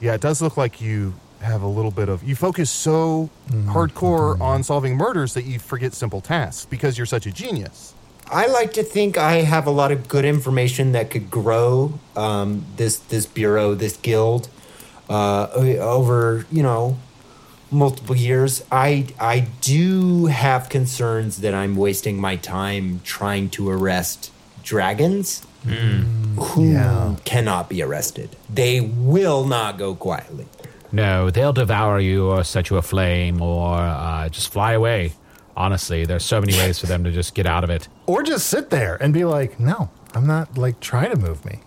[0.00, 4.40] yeah, it does look like you have a little bit of you focus so hardcore
[4.40, 7.94] on solving murders that you forget simple tasks because you're such a genius.
[8.30, 12.64] I like to think I have a lot of good information that could grow um,
[12.76, 14.48] this this bureau, this guild,
[15.10, 16.96] uh, over you know
[17.70, 18.64] multiple years.
[18.72, 24.30] I I do have concerns that I'm wasting my time trying to arrest
[24.62, 27.14] dragons who Yeah.
[27.24, 28.30] cannot be arrested.
[28.52, 30.46] They will not go quietly.
[30.90, 35.12] No, they'll devour you or set you aflame or uh, just fly away.
[35.56, 37.88] Honestly, there's so many ways for them to just get out of it.
[38.06, 41.60] Or just sit there and be like, no, I'm not like trying to move me.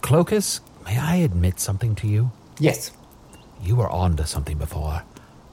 [0.00, 2.30] Cloacus, may I admit something to you?
[2.58, 2.92] Yes.
[3.62, 5.02] You were on to something before.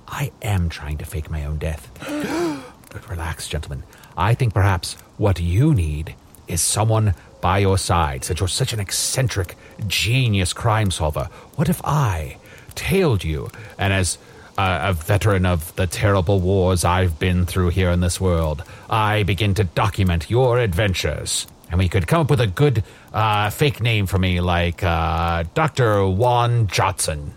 [0.07, 1.89] I am trying to fake my own death.
[2.91, 3.83] but relax, gentlemen.
[4.15, 6.15] I think perhaps what you need
[6.47, 9.55] is someone by your side, since you're such an eccentric,
[9.87, 11.29] genius crime solver.
[11.55, 12.37] What if I
[12.75, 14.17] tailed you, and as
[14.57, 19.23] uh, a veteran of the terrible wars I've been through here in this world, I
[19.23, 21.47] begin to document your adventures?
[21.69, 25.43] And we could come up with a good uh, fake name for me, like uh,
[25.53, 26.07] Dr.
[26.07, 27.33] Juan Johnson.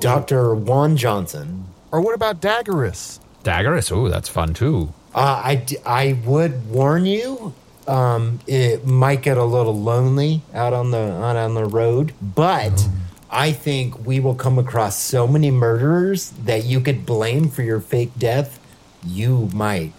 [0.00, 0.54] Dr.
[0.54, 1.66] Juan Johnson.
[1.92, 3.20] Or what about Daggerus?
[3.44, 4.92] Daggerus, ooh, that's fun too.
[5.14, 7.54] Uh, I, d- I would warn you,
[7.88, 12.86] um, it might get a little lonely out on the out on the road, but
[13.30, 17.80] I think we will come across so many murderers that you could blame for your
[17.80, 18.58] fake death.
[19.06, 19.92] You might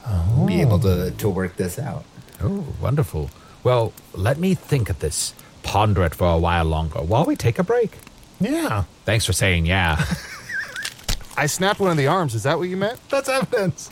[0.45, 2.03] be able to, to work this out.
[2.41, 3.31] Oh, wonderful.
[3.63, 7.57] Well, let me think of this, ponder it for a while longer while we take
[7.57, 7.97] a break.
[8.39, 10.03] Yeah, Thanks for saying yeah.
[11.37, 12.35] I snapped one of the arms.
[12.35, 12.99] Is that what you meant?
[13.09, 13.91] that's evidence.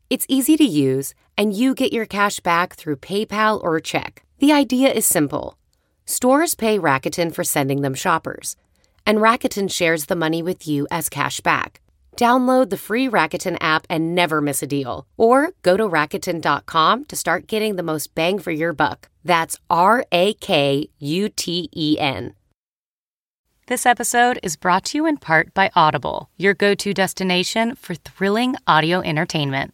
[0.11, 4.25] It's easy to use, and you get your cash back through PayPal or check.
[4.39, 5.57] The idea is simple
[6.03, 8.57] stores pay Rakuten for sending them shoppers,
[9.05, 11.79] and Rakuten shares the money with you as cash back.
[12.17, 15.07] Download the free Rakuten app and never miss a deal.
[15.15, 19.07] Or go to Rakuten.com to start getting the most bang for your buck.
[19.23, 22.35] That's R A K U T E N.
[23.67, 27.95] This episode is brought to you in part by Audible, your go to destination for
[27.95, 29.73] thrilling audio entertainment.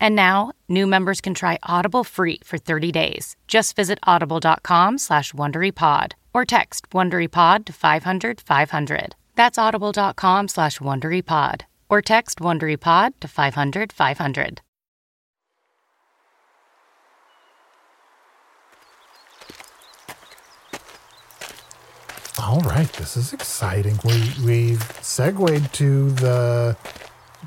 [0.00, 3.36] And now, new members can try Audible free for 30 days.
[3.46, 9.14] Just visit audible.com slash WonderyPod or text WonderyPod to 500 500.
[9.36, 14.60] That's audible.com slash WonderyPod or text WonderyPod to 500 500.
[22.38, 23.98] All right, this is exciting.
[24.02, 26.76] We we've segued to the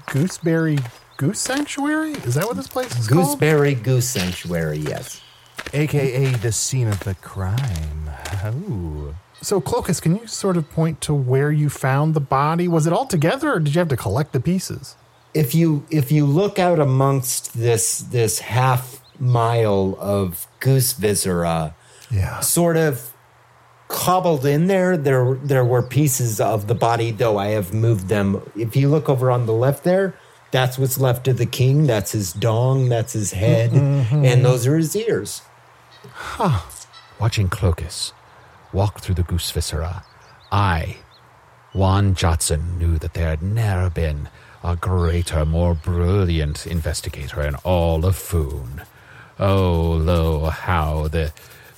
[0.08, 0.78] Gooseberry
[1.24, 2.12] Goose Sanctuary.
[2.26, 3.26] Is that what this place is called?
[3.40, 5.22] Gooseberry Goose Sanctuary, yes.
[5.74, 8.10] AKA the scene of the crime.
[8.70, 9.16] Ooh.
[9.42, 12.68] So, Cloacus, can you sort of point to where you found the body?
[12.68, 14.96] Was it all together, or did you have to collect the pieces?
[15.34, 21.74] if you if you look out amongst this this half mile of goose viscera,
[22.12, 22.40] Yeah.
[22.42, 23.14] sort of
[23.88, 28.44] cobbled in there, there there were pieces of the body, though I have moved them.
[28.56, 30.14] If you look over on the left there,
[30.54, 31.88] that's what's left of the king.
[31.88, 34.24] That's his dong, that's his head, mm-hmm.
[34.24, 35.42] and those are his ears.
[37.20, 38.14] Watching Cloacus
[38.72, 40.06] walk through the goose viscera,
[40.52, 40.98] I,
[41.74, 44.30] Juan Jotson, knew that there had never been
[44.64, 48.84] a greater, more brilliant investigator in all of Foon.
[49.40, 51.34] Oh, lo, how the,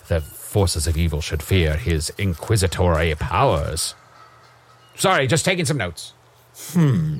[0.10, 3.96] the forces of evil should fear his inquisitory powers.
[4.96, 6.12] Sorry, just taking some notes.
[6.72, 7.20] Hmm.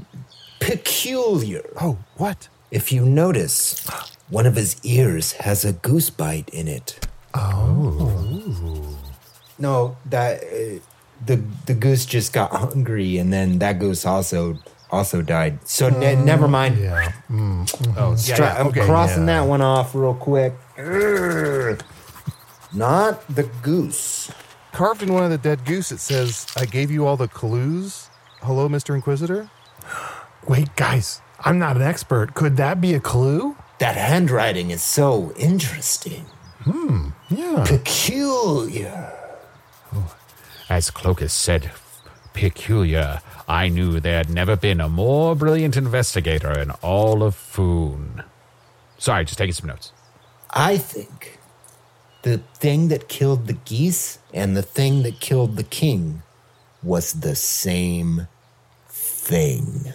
[0.66, 1.62] Peculiar.
[1.80, 2.50] Oh, what?
[2.72, 3.86] If you notice,
[4.30, 7.08] one of his ears has a goose bite in it.
[7.36, 8.98] Oh.
[9.60, 10.80] No, that uh,
[11.26, 14.58] the the goose just got hungry, and then that goose also
[14.92, 15.60] also died.
[15.68, 16.78] So ne- mm, never mind.
[16.78, 17.12] Yeah.
[17.30, 17.94] Mm, mm-hmm.
[17.98, 18.86] Oh, yeah, Stra- yeah, I'm okay.
[18.86, 20.54] crossing that one off real quick.
[20.78, 21.82] Urgh.
[22.74, 24.32] Not the goose.
[24.74, 28.10] Carved in one of the dead goose, it says, I gave you all the clues.
[28.42, 28.94] Hello, Mr.
[28.94, 29.50] Inquisitor?
[30.48, 32.34] Wait, guys, I'm not an expert.
[32.36, 33.56] Could that be a clue?
[33.80, 36.26] That handwriting is so interesting.
[36.64, 37.64] Hmm, yeah.
[37.68, 39.12] Peculiar.
[40.70, 41.72] As Cloacus said,
[42.34, 48.24] peculiar, I knew there had never been a more brilliant investigator in all of Foon.
[48.98, 49.92] Sorry, just taking some notes.
[50.52, 51.40] I think
[52.24, 56.24] the thing that killed the geese and the thing that killed the king
[56.82, 58.28] was the same
[59.26, 59.94] thing.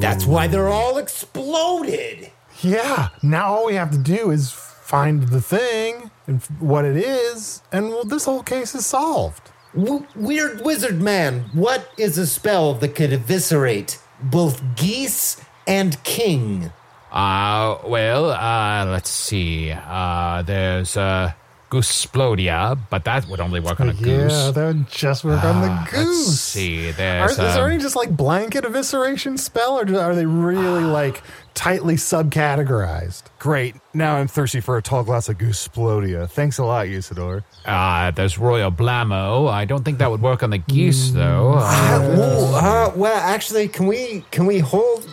[0.00, 2.30] That's why they're all exploded.
[2.60, 3.08] Yeah.
[3.22, 7.62] Now all we have to do is find the thing and f- what it is,
[7.72, 9.50] and well, this whole case is solved.
[9.76, 16.72] W- Weird wizard man, what is a spell that could eviscerate both geese and king?
[17.12, 19.70] Uh, well, uh, let's see.
[19.72, 21.32] Uh, there's, uh,
[21.74, 24.32] Goosplodia, but that would only work on a Yeah, goose.
[24.32, 26.26] Yeah, that would just work on the Ah, goose.
[26.28, 26.88] Let's see.
[26.90, 30.84] Are, There's, is there um, any just like blanket evisceration spell, or are they really
[30.84, 31.22] like
[31.54, 33.24] tightly subcategorized?
[33.38, 33.74] Great.
[33.92, 36.28] Now I'm thirsty for a tall glass of Goosplodia.
[36.30, 37.44] Thanks a lot, Usidore.
[37.66, 39.48] uh, there's Royal Blammo.
[39.50, 41.54] I don't think that would work on the geese, though.
[41.54, 45.06] Uh, Uh, uh, well, actually, can we can we hold?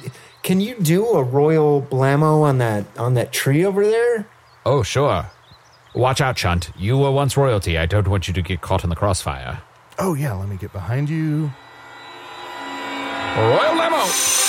[0.44, 4.26] Can you do a royal blammo on that on that tree over there?
[4.66, 5.26] oh, sure.
[5.94, 6.72] Watch out, Chunt.
[6.78, 7.78] You were once royalty.
[7.78, 9.62] I don't want you to get caught in the crossfire.
[10.00, 11.52] Oh, yeah, let me get behind you.
[13.38, 14.42] Royal Blammo!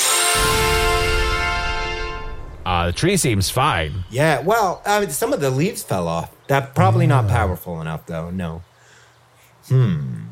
[2.64, 4.04] Uh, the tree seems fine.
[4.10, 4.40] Yeah.
[4.40, 6.30] Well, I mean, some of the leaves fell off.
[6.46, 8.30] That probably not powerful enough, though.
[8.30, 8.62] No.
[9.68, 10.22] Hmm.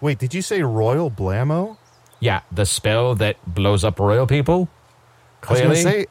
[0.00, 1.76] Wait, did you say Royal Blammo?
[2.20, 4.68] Yeah, the spell that blows up royal people.
[5.42, 6.06] I was Clearly, gonna say,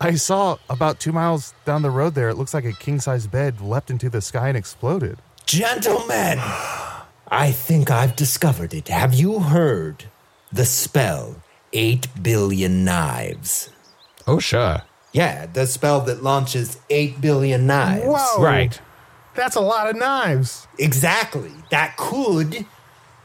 [0.00, 2.28] I saw about two miles down the road there.
[2.28, 5.18] It looks like a king size bed leapt into the sky and exploded.
[5.46, 6.38] Gentlemen,
[7.28, 8.88] I think I've discovered it.
[8.88, 10.04] Have you heard
[10.52, 13.70] the spell 8 billion knives?
[14.26, 18.06] oh sure, Yeah, the spell that launches 8 billion knives.
[18.06, 18.42] Whoa.
[18.42, 18.80] right.
[19.34, 20.66] That's a lot of knives.
[20.78, 21.52] Exactly.
[21.70, 22.66] That could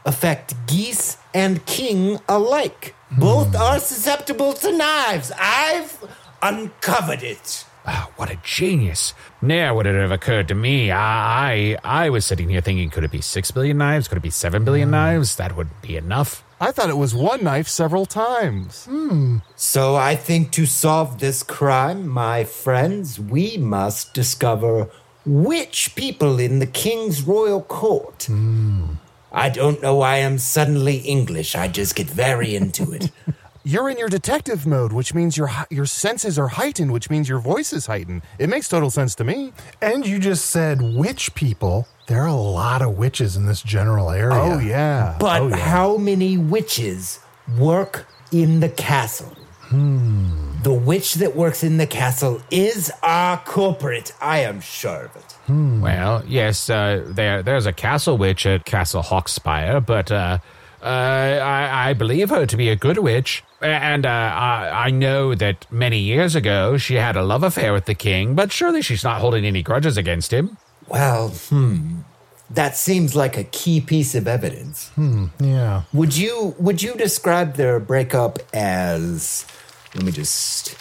[0.04, 2.94] affect geese and king alike.
[3.12, 3.56] Both hmm.
[3.56, 5.32] are susceptible to knives.
[5.38, 5.98] I've
[6.42, 7.64] uncovered it.
[7.86, 9.14] Ah, what a genius!
[9.40, 10.90] Ne'er would it have occurred to me.
[10.90, 14.06] I, I, I was sitting here thinking, could it be six billion knives?
[14.06, 14.92] Could it be seven billion hmm.
[14.92, 15.36] knives?
[15.36, 16.44] That would be enough.
[16.60, 18.84] I thought it was one knife several times.
[18.84, 19.38] Hmm.
[19.56, 24.90] So I think to solve this crime, my friends, we must discover
[25.24, 28.24] which people in the king's royal court.
[28.24, 28.94] Hmm.
[29.32, 31.54] I don't know why I'm suddenly English.
[31.54, 33.10] I just get very into it.
[33.62, 37.40] You're in your detective mode, which means your your senses are heightened, which means your
[37.40, 38.22] voice is heightened.
[38.38, 39.52] It makes total sense to me.
[39.82, 41.86] And you just said witch people.
[42.06, 44.40] There are a lot of witches in this general area.
[44.40, 45.16] Oh yeah.
[45.20, 45.56] But oh, yeah.
[45.56, 47.20] how many witches
[47.58, 49.36] work in the castle?
[49.64, 50.62] Hmm.
[50.62, 54.12] The witch that works in the castle is our culprit.
[54.22, 55.32] I am sure of it.
[55.46, 55.82] Hmm.
[55.82, 60.38] Well, yes, uh, there, there's a castle witch at Castle Hawkspire, but uh,
[60.82, 63.44] uh, I, I believe her to be a good witch.
[63.60, 67.84] And uh, I, I know that many years ago she had a love affair with
[67.84, 70.56] the king, but surely she's not holding any grudges against him.
[70.88, 72.00] Well, hmm.
[72.48, 74.88] That seems like a key piece of evidence.
[74.96, 75.82] Hmm, yeah.
[75.92, 79.46] Would you would you describe their breakup as
[79.94, 80.76] let me just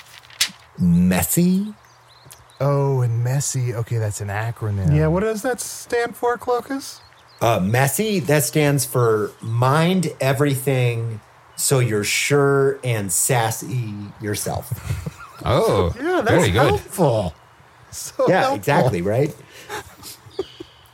[0.80, 1.76] messy?
[2.60, 3.74] oh, and messy.
[3.74, 4.96] Okay, that's an acronym.
[4.96, 7.00] Yeah, what does that stand for, Cloacus?
[7.42, 11.22] Uh messy that stands for mind everything
[11.56, 14.68] so you're sure and sassy yourself.
[15.46, 16.60] Oh, Yeah, that's very good.
[16.68, 17.34] helpful.
[17.92, 18.56] So yeah, helpful.
[18.58, 19.34] exactly, right?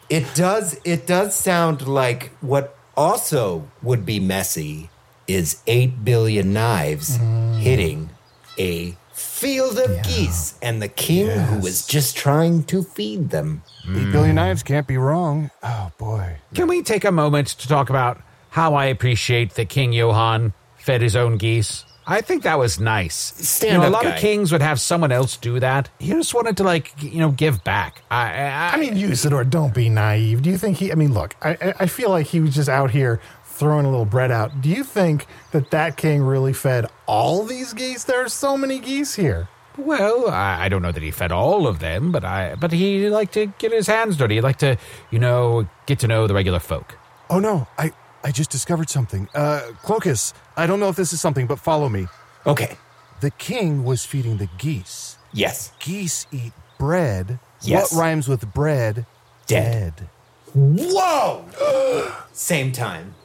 [0.08, 4.92] It does it does sound like what also would be messy
[5.28, 7.16] is 8 billion knives
[7.58, 8.12] hitting
[8.60, 13.64] a field of geese and the king who was just trying to feed them.
[13.88, 15.52] Eight billion knives can't be wrong.
[15.64, 16.38] Oh boy.
[16.54, 21.02] Can we take a moment to talk about how I appreciate that King Johann fed
[21.02, 21.86] his own geese?
[22.08, 23.16] I think that was nice.
[23.16, 24.10] Stand you know, up, a lot guy.
[24.12, 25.90] of kings would have someone else do that.
[26.00, 28.04] He just wanted to, like, you know, give back.
[28.12, 30.44] I, I, I mean, Usidore, don't be naive.
[30.44, 30.92] Do you think he?
[30.92, 33.20] I mean, look, I, I- I feel like he was just out here
[33.56, 34.62] throwing a little bread out.
[34.62, 38.04] Do you think that that king really fed all these geese?
[38.04, 39.48] There are so many geese here.
[39.78, 43.10] Well, I, I don't know that he fed all of them, but I, but he
[43.10, 44.36] liked to get his hands dirty.
[44.36, 44.78] He liked to,
[45.12, 46.98] you know, get to know the regular folk.
[47.30, 47.92] Oh no, I
[48.24, 49.28] I just discovered something.
[49.34, 52.08] Uh, Cloacus, I don't know if this is something, but follow me.
[52.46, 52.78] Okay.
[53.22, 55.18] The king was feeding the geese.
[55.34, 55.72] Yes.
[55.80, 57.40] Geese eat bread.
[57.62, 57.92] Yes.
[57.92, 59.06] What rhymes with bread?
[59.48, 60.10] Dead.
[60.54, 61.46] Whoa!
[62.34, 63.16] Same time.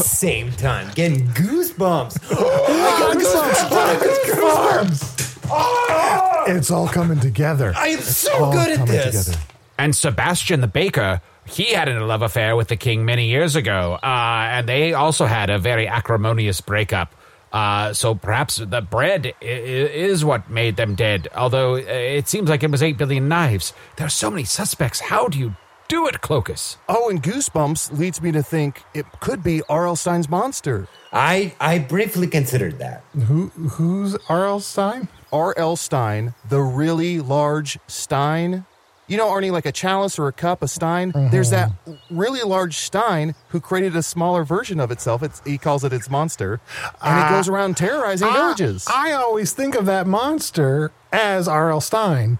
[0.00, 0.90] Same time.
[0.94, 2.18] Getting goosebumps.
[3.14, 6.56] Goosebumps, goosebumps.
[6.56, 7.72] It's all coming together.
[7.76, 9.24] I am so All good at coming this.
[9.26, 9.42] together.
[9.78, 13.98] And Sebastian the baker, he had a love affair with the king many years ago,
[14.02, 17.14] uh, and they also had a very acrimonious breakup.
[17.52, 21.28] Uh, so perhaps the bread i- i- is what made them dead.
[21.36, 23.72] Although uh, it seems like it was eight billion knives.
[23.96, 25.00] There are so many suspects.
[25.00, 25.54] How do you
[25.88, 26.76] Do it, Cloacus.
[26.88, 29.96] Oh, and Goosebumps leads me to think it could be R.L.
[29.96, 30.88] Stein's monster.
[31.12, 33.04] I I briefly considered that.
[33.26, 34.60] Who who's R.L.
[34.60, 35.08] Stein?
[35.32, 35.76] R.L.
[35.76, 38.64] Stein, the really large Stein.
[39.06, 41.12] You know, Arnie, like a chalice or a cup, a Stein.
[41.14, 41.28] Uh-huh.
[41.30, 41.70] There's that
[42.10, 45.22] really large Stein who created a smaller version of itself.
[45.22, 46.60] It's, he calls it its monster,
[47.02, 48.86] and it uh, goes around terrorizing villages.
[48.88, 51.82] I, I always think of that monster as R.L.
[51.82, 52.38] Stein,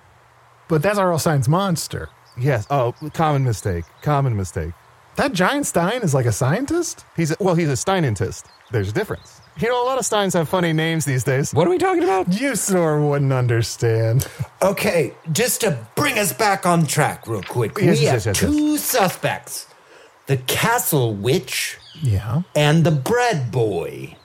[0.68, 1.18] but that's R.L.
[1.18, 2.08] Stein's monster.
[2.38, 2.66] Yes.
[2.70, 3.84] Oh, common mistake.
[4.02, 4.72] Common mistake.
[5.16, 7.04] That giant Stein is like a scientist?
[7.16, 8.44] He's a, well, he's a Steinentist.
[8.72, 9.40] There's a difference.
[9.60, 11.54] You know, a lot of Steins have funny names these days.
[11.54, 12.26] What are we talking about?
[12.30, 14.26] Usidore wouldn't understand.
[14.60, 17.72] Okay, just to bring us back on track real quick.
[17.78, 19.68] Yes, we yes, have yes, yes, two suspects.
[20.26, 22.42] The castle witch Yeah.
[22.56, 24.16] and the bread boy.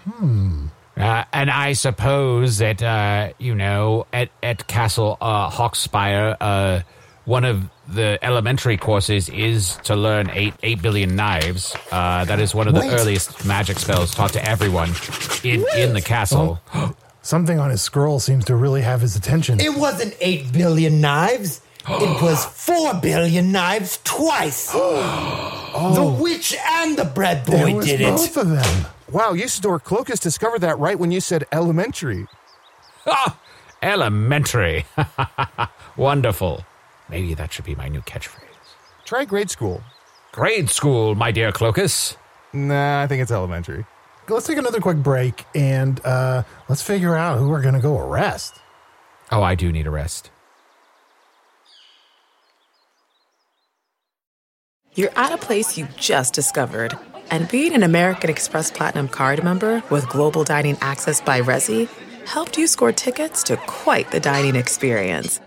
[0.97, 6.79] Uh, and I suppose that, uh, you know, at, at Castle uh, Hawkspire, uh,
[7.25, 11.75] one of the elementary courses is to learn eight eight billion knives.
[11.91, 12.91] Uh, that is one of the Wait.
[12.93, 14.89] earliest magic spells taught to everyone
[15.43, 16.59] in, in the castle.
[17.21, 19.59] Something on his scroll seems to really have his attention.
[19.59, 21.61] It wasn't 8 billion knives.
[21.87, 24.71] it was 4 billion knives twice.
[25.69, 28.05] The witch and the bread There boy was did it.
[28.09, 28.85] both of them.
[29.11, 32.25] Wow, Usidore Cloacus discovered that right when you said elementary.
[33.05, 33.37] Ah,
[33.83, 34.85] elementary.
[35.97, 36.65] Wonderful.
[37.09, 38.43] Maybe that should be my new catchphrase.
[39.05, 39.81] Try grade school.
[40.31, 42.15] Grade school, my dear Cloacus.
[42.53, 43.85] Nah, I think it's elementary.
[44.27, 47.97] Let's take another quick break and uh, let's figure out who we're going to go
[47.97, 48.59] arrest.
[49.31, 50.29] Oh, I do need a rest.
[54.93, 56.97] You're at a place you just discovered.
[57.31, 61.87] And being an American Express Platinum card member with global dining access by Resy
[62.25, 65.39] helped you score tickets to quite the dining experience.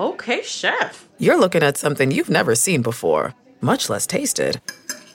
[0.00, 1.06] Okay, chef.
[1.18, 4.58] You're looking at something you've never seen before, much less tasted.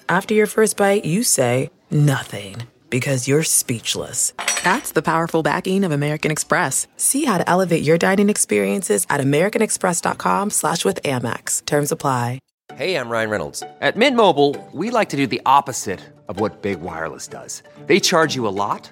[0.08, 2.58] After your first bite, you say nothing
[2.92, 4.32] because you're speechless.
[4.64, 6.86] That's the powerful backing of American Express.
[6.98, 11.66] See how to elevate your dining experiences at americanexpress.com slash with Amex.
[11.66, 12.38] Terms apply.
[12.76, 13.64] Hey, I'm Ryan Reynolds.
[13.82, 17.64] At Mint Mobile, we like to do the opposite of what Big Wireless does.
[17.88, 18.92] They charge you a lot,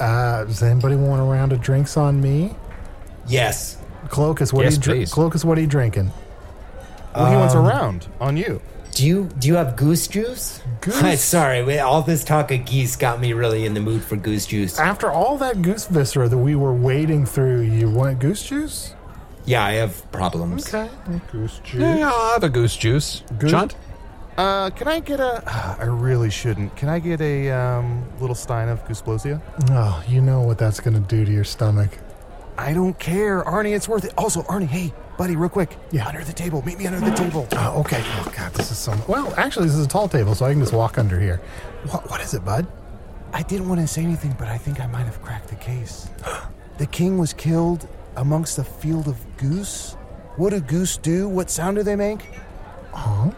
[0.00, 2.54] uh, does anybody want a round of drinks on me?
[3.26, 3.76] Yes.
[4.08, 5.12] Cloacus, what Yes, are you dr- please.
[5.12, 6.10] Cloacus, what are you drinking?
[7.14, 8.60] Well, he wants a round on you.
[8.92, 10.60] Do you do you have goose juice?
[10.80, 11.20] Goose?
[11.22, 14.46] Sorry, wait, all this talk of geese got me really in the mood for goose
[14.46, 14.78] juice.
[14.78, 18.94] After all that goose viscera that we were wading through, you want goose juice?
[19.46, 20.72] Yeah, I have problems.
[20.74, 20.90] Okay.
[21.32, 21.80] Goose juice.
[21.80, 23.22] Yeah, I'll have a goose juice.
[23.38, 23.50] Good.
[23.50, 23.70] John?
[24.40, 25.42] Uh, can I get a?
[25.78, 26.74] I really shouldn't.
[26.74, 29.38] Can I get a um, little stein of Goosplosia?
[29.68, 31.90] Oh, you know what that's going to do to your stomach.
[32.56, 33.76] I don't care, Arnie.
[33.76, 34.14] It's worth it.
[34.16, 35.76] Also, Arnie, hey, buddy, real quick.
[35.90, 36.08] Yeah.
[36.08, 36.62] Under the table.
[36.62, 37.46] Meet me under the table.
[37.52, 38.02] Oh, okay.
[38.02, 38.96] Oh, God, this is so.
[39.06, 41.42] Well, actually, this is a tall table, so I can just walk under here.
[41.90, 42.66] What, what is it, bud?
[43.34, 46.08] I didn't want to say anything, but I think I might have cracked the case.
[46.78, 47.86] the king was killed
[48.16, 49.98] amongst a field of goose.
[50.36, 51.28] What do goose do?
[51.28, 52.22] What sound do they make?
[52.92, 53.36] Honk?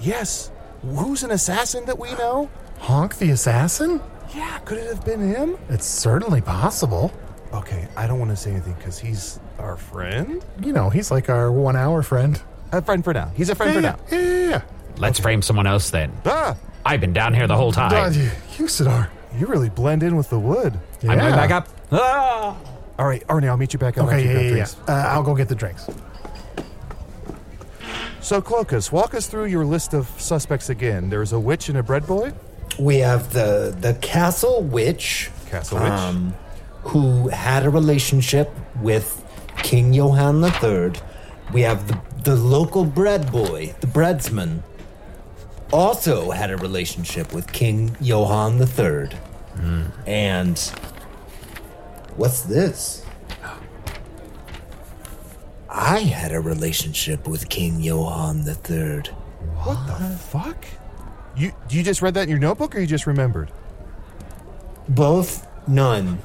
[0.00, 0.50] Yes.
[0.82, 2.48] Who's an assassin that we know?
[2.78, 4.00] Honk the assassin?
[4.34, 5.58] Yeah, could it have been him?
[5.68, 7.12] It's certainly possible.
[7.52, 10.42] Okay, I don't want to say anything because he's our friend.
[10.62, 12.40] You know, he's like our one hour friend.
[12.72, 13.30] A friend for now.
[13.36, 13.98] He's a friend for now.
[14.10, 14.62] yeah, yeah, yeah.
[14.98, 16.12] Let's frame someone else then.
[16.24, 17.90] Ah, I've been down here the whole time.
[17.90, 19.08] God, you, Usidore.
[19.36, 20.78] you really blend in with the wood.
[21.02, 21.12] Yeah.
[21.12, 21.68] I'm going back up.
[21.90, 22.56] Ah!
[22.98, 24.06] All right, Arnie, I'll meet you back up.
[24.06, 24.66] Okay, yeah, yeah, yeah.
[24.94, 25.88] Uh, I'll go get the drinks.
[28.22, 31.08] So, Cloacus, walk us through your list of suspects again.
[31.10, 32.32] There's a witch and a bread boy.
[32.78, 35.90] We have the the castle witch, Castle witch.
[35.90, 36.34] um,
[36.84, 38.50] who had a relationship
[38.80, 39.24] with
[39.58, 40.92] King Johann III.
[41.52, 44.62] We have the the local bread boy, the breadsman,
[45.72, 49.08] also had a relationship with King Johann III.
[50.06, 50.58] And
[52.16, 52.99] what's this?
[55.72, 59.02] I had a relationship with King Johann III.
[59.62, 60.64] What the fuck?
[61.36, 63.50] You you just read that in your notebook, or you just remembered?
[64.88, 66.18] Both, none.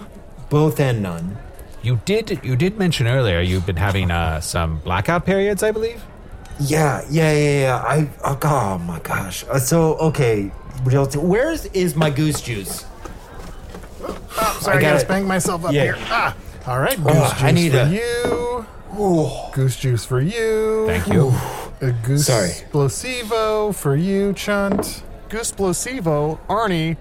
[0.49, 1.37] Both and none.
[1.83, 6.03] You did you did mention earlier you've been having uh, some blackout periods, I believe?
[6.59, 7.77] Yeah, yeah, yeah, yeah.
[7.77, 9.43] I oh, oh my gosh.
[9.49, 10.45] Uh, so okay,
[10.83, 12.85] where's is my goose juice?
[14.01, 15.83] Oh, Sorry, I, got gotta spank myself up Yeah.
[15.83, 15.95] here.
[15.99, 16.35] Ah,
[16.65, 18.65] all right, goose Oh, juice I need for a- you.
[18.95, 20.85] Goose juice for you.
[20.87, 21.33] Thank you.
[21.81, 22.49] A goose Sorry.
[22.49, 25.03] explosivo for you, Chunt.
[25.27, 26.95] Goose Plosivo, Arnie.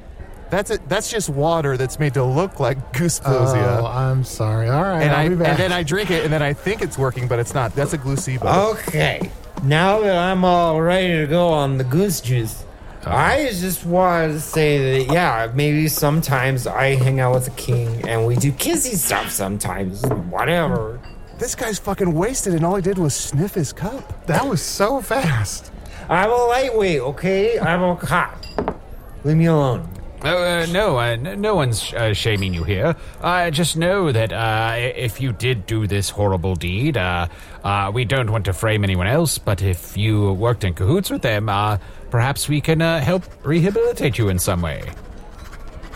[0.50, 0.88] That's it.
[0.88, 3.78] That's just water that's made to look like Goose Plosia.
[3.80, 4.68] Oh, I'm sorry.
[4.68, 5.48] All right, and I'll I be back.
[5.48, 7.74] and then I drink it, and then I think it's working, but it's not.
[7.74, 8.72] That's a Glucivo.
[8.74, 9.30] Okay,
[9.62, 12.64] now that I'm all ready to go on the goose juice,
[13.04, 13.14] uh-huh.
[13.14, 18.08] I just wanted to say that yeah, maybe sometimes I hang out with the king
[18.08, 19.30] and we do kissy stuff.
[19.30, 21.00] Sometimes, whatever.
[21.38, 24.26] This guy's fucking wasted, and all he did was sniff his cup.
[24.26, 25.72] that was so fast.
[26.08, 27.58] I'm a lightweight, okay?
[27.58, 28.44] I'm a cop.
[29.24, 29.88] Leave me alone.
[30.26, 32.96] Oh, uh, no, uh, n- no one's uh, shaming you here.
[33.20, 37.26] Uh, just know that uh, if you did do this horrible deed, uh,
[37.62, 41.20] uh, we don't want to frame anyone else, but if you worked in cahoots with
[41.20, 41.76] them, uh,
[42.10, 44.82] perhaps we can uh, help rehabilitate you in some way.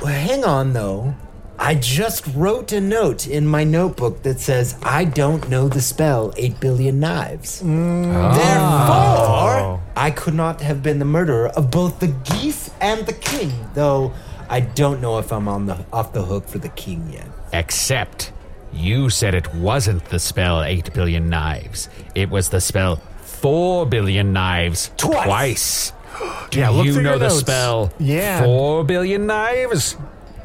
[0.03, 1.14] Well, hang on though.
[1.61, 6.33] I just wrote a note in my notebook that says I don't know the spell
[6.37, 7.63] 8 billion knives.
[7.63, 8.35] Mm.
[8.35, 9.81] Therefore, oh.
[9.97, 14.13] I could not have been the murderer of both the geese and the king, though
[14.49, 17.27] I don't know if I'm on the off the hook for the king yet.
[17.53, 18.33] Except
[18.73, 21.89] you said it wasn't the spell 8 billion knives.
[22.15, 25.25] It was the spell 4 billion knives Twice.
[25.25, 25.93] twice.
[26.51, 27.41] Do Yeah, you know the notes.
[27.41, 28.45] spell Yeah.
[28.45, 29.97] 4 billion knives?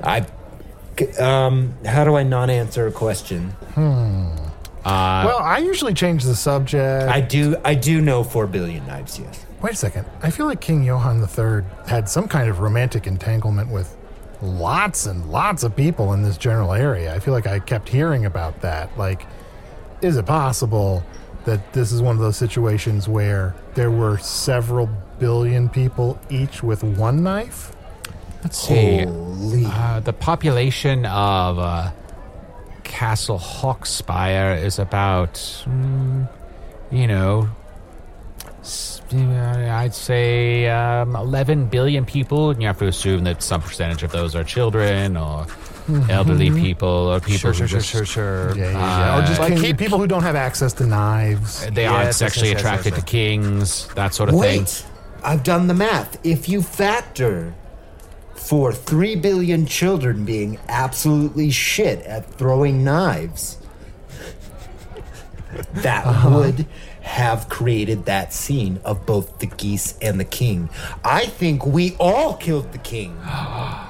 [0.01, 0.25] I
[1.19, 3.53] um how do I not answer a question?
[5.25, 7.09] well, I usually change the subject.
[7.09, 9.45] I do I do know 4 billion knives, yes.
[9.61, 10.05] Wait a second.
[10.21, 13.95] I feel like King Johann III had some kind of romantic entanglement with
[14.41, 17.15] lots and lots of people in this general area.
[17.15, 18.89] I feel like I kept hearing about that.
[18.97, 19.25] Like,
[20.01, 21.01] is it possible
[21.45, 26.83] that this is one of those situations where there were several billion people each with
[26.83, 27.73] one knife?
[28.43, 29.05] Let's see.
[29.05, 31.91] Uh, the population of uh,
[32.83, 35.33] Castle Hawkspire is about,
[35.65, 36.27] mm,
[36.91, 37.49] you know,
[39.13, 44.03] uh, I'd say um, 11 billion people, and you have to assume that some percentage
[44.03, 45.45] of those are children or
[46.09, 48.57] elderly people or people Sure, sure, just sure, sure.
[48.57, 49.17] Yeah, yeah, yeah.
[49.19, 51.65] or just like king- people who don't have access to knives.
[51.71, 54.61] they aren't sexually attracted to kings, that sort of thing.
[54.61, 54.85] Wait,
[55.23, 56.17] I've done the math.
[56.25, 57.53] If you factor
[58.43, 63.57] for 3 billion children being absolutely shit at throwing knives,
[65.75, 66.29] that uh-huh.
[66.29, 66.67] would
[67.01, 70.69] have created that scene of both the geese and the king.
[71.05, 73.17] I think we all killed the king.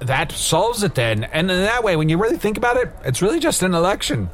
[0.00, 1.24] That solves it then.
[1.24, 4.30] And in that way, when you really think about it, it's really just an election.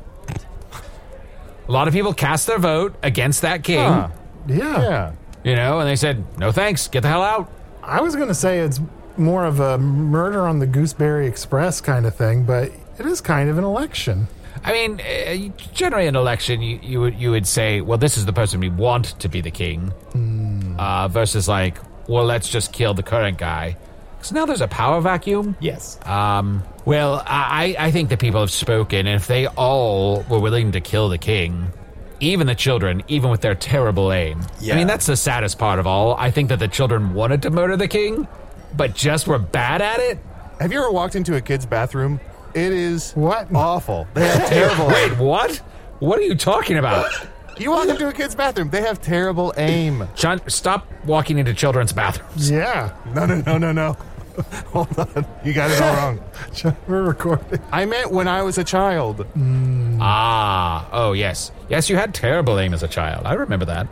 [1.66, 4.10] A lot of people cast their vote against that king, Huh.
[4.46, 4.82] Yeah.
[4.82, 5.12] Yeah.
[5.42, 7.50] you know, and they said, no thanks, get the hell out.
[7.82, 8.78] I was going to say it's
[9.16, 13.50] more of a murder on the Gooseberry Express kind of thing, but it is kind
[13.50, 14.28] of an election.
[14.62, 18.24] I mean, uh, generally an election, you, you would you would say, well, this is
[18.24, 19.92] the person we want to be the king,
[20.78, 21.76] uh, versus like,
[22.08, 23.76] well, let's just kill the current guy.
[24.16, 25.54] Because now there's a power vacuum.
[25.60, 25.98] Yes.
[26.06, 30.72] Um, well, I, I think the people have spoken, and if they all were willing
[30.72, 31.70] to kill the king,
[32.20, 34.40] even the children, even with their terrible aim.
[34.62, 36.14] I mean, that's the saddest part of all.
[36.14, 38.26] I think that the children wanted to murder the king,
[38.76, 40.18] but just were bad at it.
[40.60, 42.20] Have you ever walked into a kid's bathroom?
[42.54, 43.52] It is What?
[43.54, 44.06] awful.
[44.14, 44.86] They have terrible.
[44.88, 45.56] Wait, what?
[45.98, 47.10] What are you talking about?
[47.58, 48.70] You walk into a kid's bathroom.
[48.70, 50.08] They have terrible aim.
[50.16, 52.50] John, stop walking into children's bathrooms.
[52.50, 52.92] Yeah.
[53.14, 53.96] No, no, no, no, no.
[54.72, 55.24] Hold on.
[55.44, 56.20] You got it all wrong.
[56.88, 57.60] We're recording.
[57.70, 59.24] I meant when I was a child.
[60.00, 63.24] Ah, oh yes, yes, you had terrible aim as a child.
[63.26, 63.86] I remember that.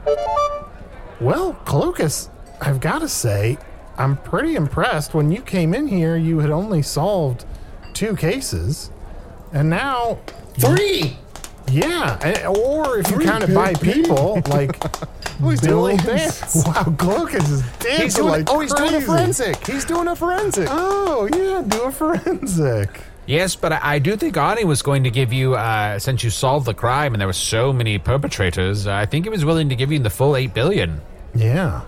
[1.20, 2.28] Well, Cloacus,
[2.60, 3.58] I've got to say,
[3.98, 5.14] I'm pretty impressed.
[5.14, 7.44] When you came in here, you had only solved
[7.92, 8.90] two cases.
[9.52, 10.18] And now,
[10.58, 11.16] Three!
[11.70, 12.18] yeah.
[12.22, 14.80] and- Or if you count it by people, like.
[15.44, 16.38] Oh, he's doing a little billions.
[16.40, 16.64] dance.
[16.66, 18.28] Wow, Cloacus is dancing He's doing.
[18.28, 19.66] like oh, he's doing a forensic.
[19.66, 20.68] He's doing a forensic.
[20.70, 23.00] Oh, yeah, do a forensic.
[23.26, 26.30] Yes, but I, I do think Arnie was going to give you, uh, since you
[26.30, 29.74] solved the crime and there were so many perpetrators, I think he was willing to
[29.74, 31.00] give you the full eight billion.
[31.34, 31.80] Yeah.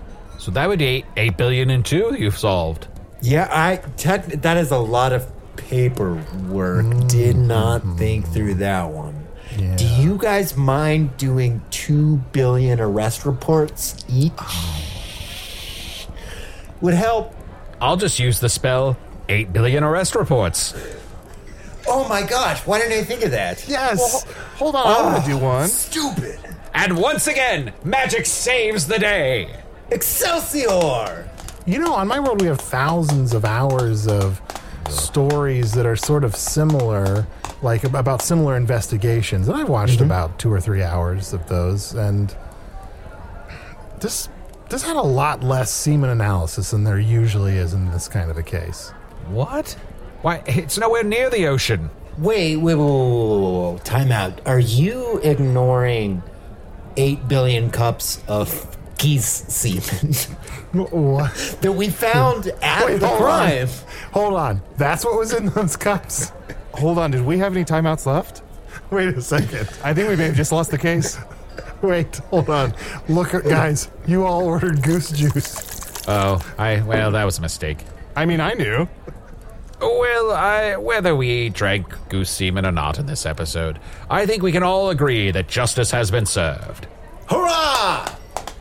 [0.45, 2.87] So that would be eight, eight billion and two you've solved.
[3.19, 7.07] Yeah, I tech, that is a lot of paperwork.
[7.07, 7.97] Did not mm-hmm.
[7.97, 9.25] think through that one.
[9.57, 9.75] Yeah.
[9.75, 14.33] Do you guys mind doing two billion arrest reports each?
[14.37, 16.07] Oh.
[16.81, 17.33] Would help.
[17.81, 20.75] I'll just use the spell eight billion arrest reports.
[21.87, 22.59] Oh my gosh!
[22.67, 23.67] Why didn't I think of that?
[23.67, 24.25] Yes.
[24.57, 25.69] Hold on, I want to ah, do one.
[25.69, 26.39] Stupid.
[26.75, 29.64] And once again, magic saves the day.
[29.91, 31.29] Excelsior!
[31.65, 34.41] You know, on my world, we have thousands of hours of
[34.89, 37.25] stories that are sort of similar,
[37.61, 39.47] like about similar investigations.
[39.47, 40.05] And I've watched mm-hmm.
[40.05, 42.35] about two or three hours of those, and
[43.99, 44.29] this
[44.69, 48.37] this had a lot less semen analysis than there usually is in this kind of
[48.37, 48.89] a case.
[49.27, 49.77] What?
[50.21, 51.91] Why, it's nowhere near the ocean.
[52.17, 53.85] Wait, wait, wait, wait, wait, wait.
[53.85, 54.41] Time out.
[54.47, 56.23] Are you ignoring
[56.97, 60.13] 8 billion cups of geese semen
[60.73, 61.57] What?
[61.61, 63.67] that we found at Wait, the hold crime?
[63.67, 63.73] on.
[64.11, 64.61] Hold on.
[64.77, 66.31] That's what was in those cups?
[66.75, 68.41] Hold on, did we have any timeouts left?
[68.91, 69.69] Wait a second.
[69.83, 71.17] I think we may have just lost the case.
[71.81, 72.73] Wait, hold on.
[73.07, 76.07] Look, guys, you all ordered goose juice.
[76.07, 77.79] Oh, I, well, that was a mistake.
[78.15, 78.87] I mean, I knew.
[79.81, 83.79] Well, I, whether we drank goose semen or not in this episode,
[84.09, 86.87] I think we can all agree that justice has been served.
[87.29, 88.07] Hurrah!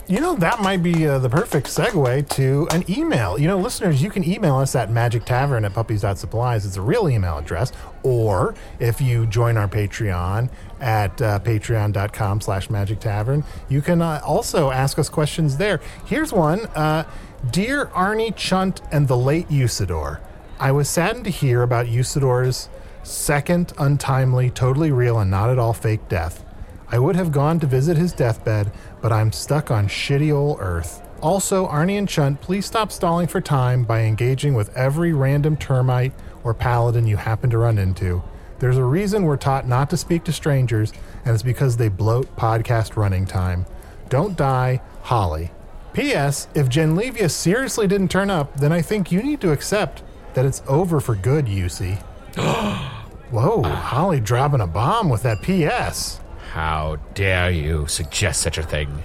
[0.07, 3.39] You know, that might be uh, the perfect segue to an email.
[3.39, 6.67] You know, listeners, you can email us at Magic Tavern at puppies.supplies.
[6.67, 7.73] It's a real email address.
[8.03, 14.21] Or if you join our Patreon at uh, patreon.com slash magic tavern, you can uh,
[14.23, 15.81] also ask us questions there.
[16.05, 17.05] Here's one uh,
[17.51, 20.21] Dear Arnie Chunt and the late Usidore,
[20.59, 22.69] I was saddened to hear about Usidore's
[23.05, 26.45] second untimely, totally real, and not at all fake death.
[26.89, 28.71] I would have gone to visit his deathbed,
[29.05, 31.03] but I'm stuck on shitty old Earth.
[31.21, 36.15] Also, Arnie and Chunt, please stop stalling for time by engaging with every random termite
[36.43, 38.23] or paladin you happen to run into.
[38.61, 40.91] There's a reason we're taught not to speak to strangers,
[41.27, 43.67] and it's because they bloat podcast running time.
[44.09, 45.51] Don't die, Holly.
[45.93, 46.49] P.S.
[46.55, 50.03] If Genlevia seriously didn't turn up, then I think you need to accept
[50.33, 51.99] that it's over for good, UC.
[53.31, 56.21] Whoa, Holly dropping a bomb with that P.S.
[56.55, 59.03] How dare you suggest such a thing?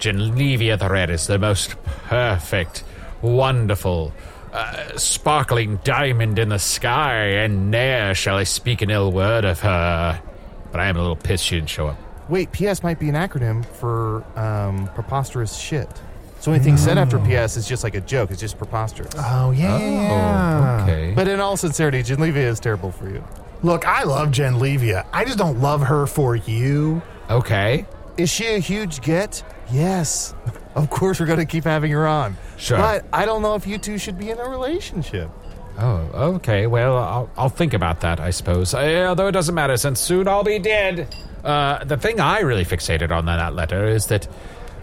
[0.00, 2.82] Genlevia the Red is the most perfect,
[3.22, 4.12] wonderful,
[4.52, 9.60] uh, sparkling diamond in the sky, and ne'er shall I speak an ill word of
[9.60, 10.20] her.
[10.72, 11.96] But I am a little pissed she didn't show up.
[12.28, 15.88] Wait, PS might be an acronym for um, preposterous shit.
[16.40, 18.32] So anything said after PS is just like a joke.
[18.32, 19.12] It's just preposterous.
[19.16, 20.80] Oh, yeah.
[20.80, 21.12] Oh, okay.
[21.14, 23.22] But in all sincerity, Genlevia is terrible for you.
[23.62, 25.06] Look, I love Genlevia.
[25.12, 27.02] I just don't love her for you.
[27.28, 27.86] okay.
[28.16, 29.42] Is she a huge get?
[29.72, 30.34] Yes.
[30.74, 32.36] Of course, we're going to keep having her on.
[32.58, 32.76] Sure.
[32.76, 35.30] But I don't know if you two should be in a relationship.
[35.78, 35.96] Oh,
[36.34, 36.66] okay.
[36.66, 38.74] Well, I'll, I'll think about that, I suppose.
[38.74, 41.14] Uh, although it doesn't matter, since soon I'll be dead.
[41.42, 44.28] Uh, the thing I really fixated on in that letter is that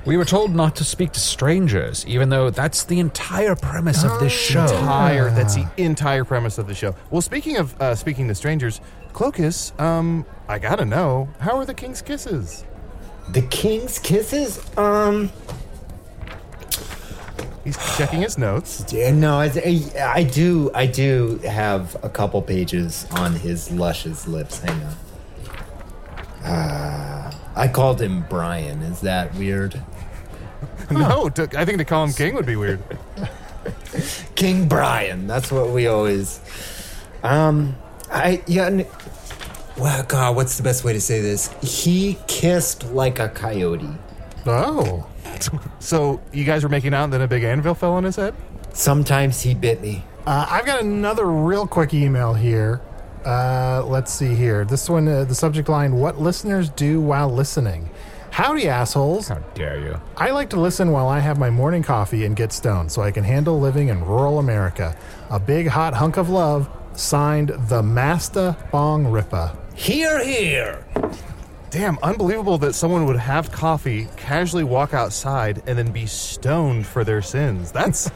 [0.08, 4.20] we were told not to speak to strangers, even though that's the entire premise of
[4.20, 4.64] this show.
[4.64, 5.30] Entire.
[5.30, 6.96] That's the entire premise of the show.
[7.12, 8.80] Well, speaking of uh, speaking to strangers,
[9.14, 12.64] Cloacus, um, I gotta know, how are the king's kisses?
[13.30, 14.60] The king's kisses?
[14.78, 15.30] Um,
[17.66, 18.86] He's checking his notes.
[18.94, 24.26] yeah, no, I, I, I do, I do have a couple pages on his luscious
[24.26, 24.60] lips.
[24.60, 24.96] Hang on.
[26.46, 28.82] Ah, I called him Brian.
[28.84, 29.82] Is that weird?
[30.92, 32.82] No, to, I think to call him king would be weird.
[34.36, 35.28] King Brian.
[35.28, 36.40] That's what we always.
[37.24, 37.76] Um,
[38.10, 38.84] I yeah.
[39.78, 41.54] Well, God, what's the best way to say this?
[41.62, 43.90] He kissed like a coyote.
[44.46, 45.08] Oh.
[45.80, 48.34] So you guys were making out, and then a big anvil fell on his head.
[48.74, 50.04] Sometimes he bit me.
[50.26, 52.82] Uh, I've got another real quick email here.
[53.24, 54.66] Uh, let's see here.
[54.66, 57.90] This one, uh, the subject line What listeners do while listening.
[58.38, 59.30] Howdy, assholes.
[59.30, 60.00] How dare you?
[60.16, 63.10] I like to listen while I have my morning coffee and get stoned so I
[63.10, 64.96] can handle living in rural America.
[65.32, 69.58] A big hot hunk of love, signed the Masta Bong Ripa.
[69.74, 70.86] Here, here.
[71.72, 77.04] Damn, unbelievable that someone would have coffee, casually walk outside, and then be stoned for
[77.04, 77.72] their sins.
[77.72, 78.12] That's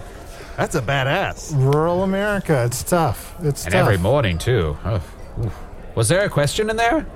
[0.56, 1.52] that's a badass.
[1.56, 3.34] Rural America, it's tough.
[3.42, 3.66] It's tough.
[3.66, 3.88] And tough.
[3.88, 4.78] every morning, too.
[4.86, 5.02] Oh.
[5.96, 7.08] Was there a question in there?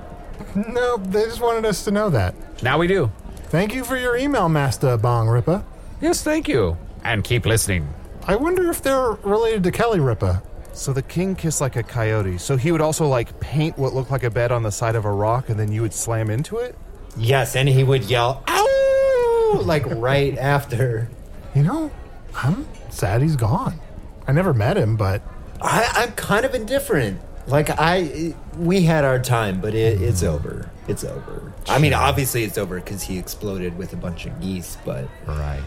[0.56, 2.36] No, they just wanted us to know that.
[2.64, 3.12] Now we do.
[3.48, 5.64] Thank you for your email, Master Bong Ripa.
[6.02, 6.78] Yes, thank you.
[7.04, 7.88] And keep listening.
[8.28, 10.42] I wonder if they're related to Kelly Ripa.
[10.74, 12.38] So the king kissed like a coyote.
[12.38, 15.06] So he would also like paint what looked like a bed on the side of
[15.06, 16.76] a rock, and then you would slam into it.
[17.16, 21.08] Yes, and he would yell, "Ow!" like right after.
[21.54, 21.92] You know,
[22.36, 23.80] I'm sad he's gone.
[24.28, 25.22] I never met him, but
[25.62, 27.22] I, I'm kind of indifferent.
[27.48, 30.70] Like I, we had our time, but it, it's over.
[30.88, 31.54] It's over.
[31.68, 34.78] I mean, obviously it's over because he exploded with a bunch of geese.
[34.86, 35.62] But Right.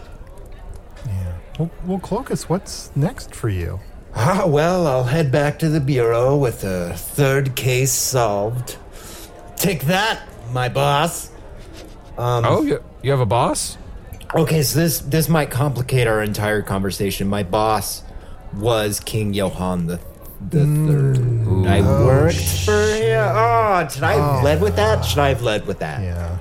[1.05, 1.33] yeah.
[1.57, 3.79] Well, well, Cloacus, what's next for you?
[4.15, 8.77] ah, well, I'll head back to the bureau with a third case solved.
[9.55, 11.29] Take that, my boss.
[12.17, 13.77] Um, oh, you, you have a boss?
[14.35, 17.27] Okay, so this this might complicate our entire conversation.
[17.27, 18.03] My boss
[18.53, 19.99] was King Johann the
[20.49, 21.17] the third.
[21.69, 23.19] I worked for him.
[23.35, 25.03] Oh, should I have led with that?
[25.03, 26.01] Should I have led with that?
[26.01, 26.37] Yeah.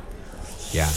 [0.72, 0.90] Yeah.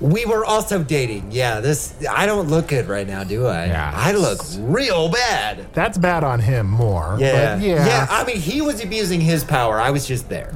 [0.00, 1.32] We were also dating.
[1.32, 3.66] Yeah, this I don't look good right now, do I?
[3.66, 3.92] Yeah.
[3.92, 5.66] I look real bad.
[5.74, 7.16] That's bad on him more.
[7.18, 7.56] Yeah.
[7.56, 7.84] But yeah.
[7.86, 9.80] Yeah, I mean he was abusing his power.
[9.80, 10.52] I was just there.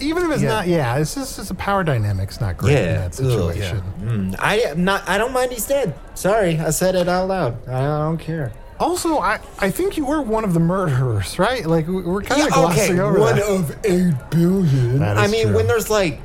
[0.00, 0.48] Even if it's Yeah.
[0.48, 2.92] not, yeah, it's just it's a power dynamic's not great in Yeah.
[3.02, 3.82] that situation.
[4.00, 5.92] Mm, I am not I don't mind he's dead.
[6.14, 7.68] Sorry, I said it out loud.
[7.68, 8.50] I don't care.
[8.78, 11.64] Also, I, I think you were one of the murderers, right?
[11.64, 13.44] Like we- we're kind of Yeah, glossing over one that.
[13.48, 14.98] of eight billion.
[14.98, 15.56] That I mean, true.
[15.56, 16.20] when there's like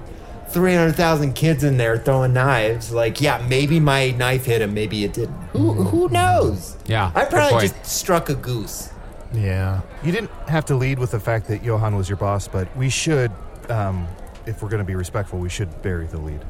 [0.50, 4.74] three hundred thousand kids in there throwing knives, like yeah, maybe my knife hit him,
[4.74, 5.36] maybe it didn't.
[5.54, 6.76] Who who knows?
[6.88, 7.12] Yeah.
[7.16, 8.90] I probably just struck a goose.
[9.34, 9.80] yeah.
[10.04, 12.90] You didn't have to lead with the fact that Johann was your boss, but we
[12.90, 13.32] should,
[13.70, 14.08] um,
[14.46, 16.44] if we're going to be respectful, we should bury the lead.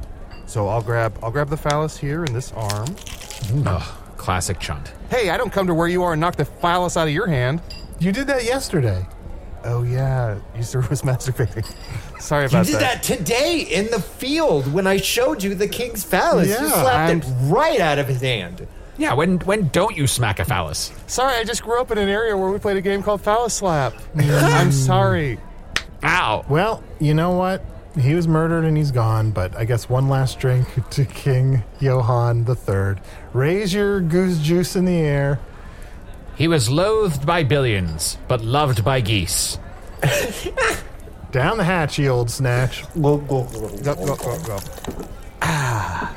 [0.48, 2.88] So I'll grab I'll grab the phallus here in this arm.
[4.22, 4.92] Ugh, classic chunt.
[5.10, 7.28] Hey, I don't come to where you are and knock the phallus out of your
[7.28, 7.62] hand.
[8.00, 9.06] You did that yesterday.
[9.64, 11.66] Oh yeah, Easter was masturbating.
[12.20, 12.72] Sorry about that.
[12.72, 16.48] You did that today in the field when I showed you the king's phallus.
[16.48, 18.68] you Yeah, slapped it I'm- right out of his hand.
[18.98, 20.92] Yeah, when when don't you smack a phallus?
[21.08, 23.54] Sorry, I just grew up in an area where we played a game called Phallus
[23.54, 23.94] Slap.
[24.16, 25.40] I'm sorry.
[26.04, 26.46] Ow.
[26.50, 27.64] Well, you know what?
[28.00, 32.46] He was murdered and he's gone, but I guess one last drink to King Johann
[32.48, 32.96] III.
[33.34, 35.40] Raise your goose juice in the air.
[36.36, 39.58] He was loathed by billions, but loved by geese.
[41.32, 42.84] Down the hatch, ye old snatch.
[43.00, 43.44] Go, go,
[43.84, 44.60] go, go, go.
[45.42, 46.16] Ah,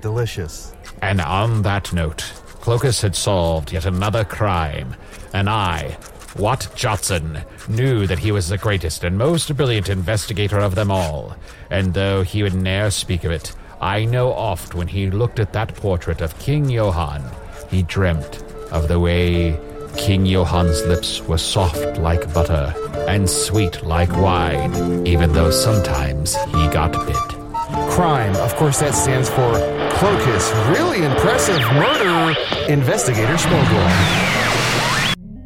[0.00, 0.74] delicious.
[1.00, 4.96] And on that note, Cloacus had solved yet another crime,
[5.32, 5.96] and I,
[6.36, 11.36] Watt Jotson, knew that he was the greatest and most brilliant investigator of them all.
[11.70, 15.52] And though he would ne'er speak of it, I know oft when he looked at
[15.52, 17.22] that portrait of King Johann,
[17.70, 19.58] he dreamt of the way
[19.96, 22.74] King Johann's lips were soft like butter
[23.08, 27.16] and sweet like wine, even though sometimes he got bit.
[27.90, 29.52] Crime, of course, that stands for
[29.96, 30.74] Cloacus.
[30.74, 34.45] Really impressive murder investigator Smogel.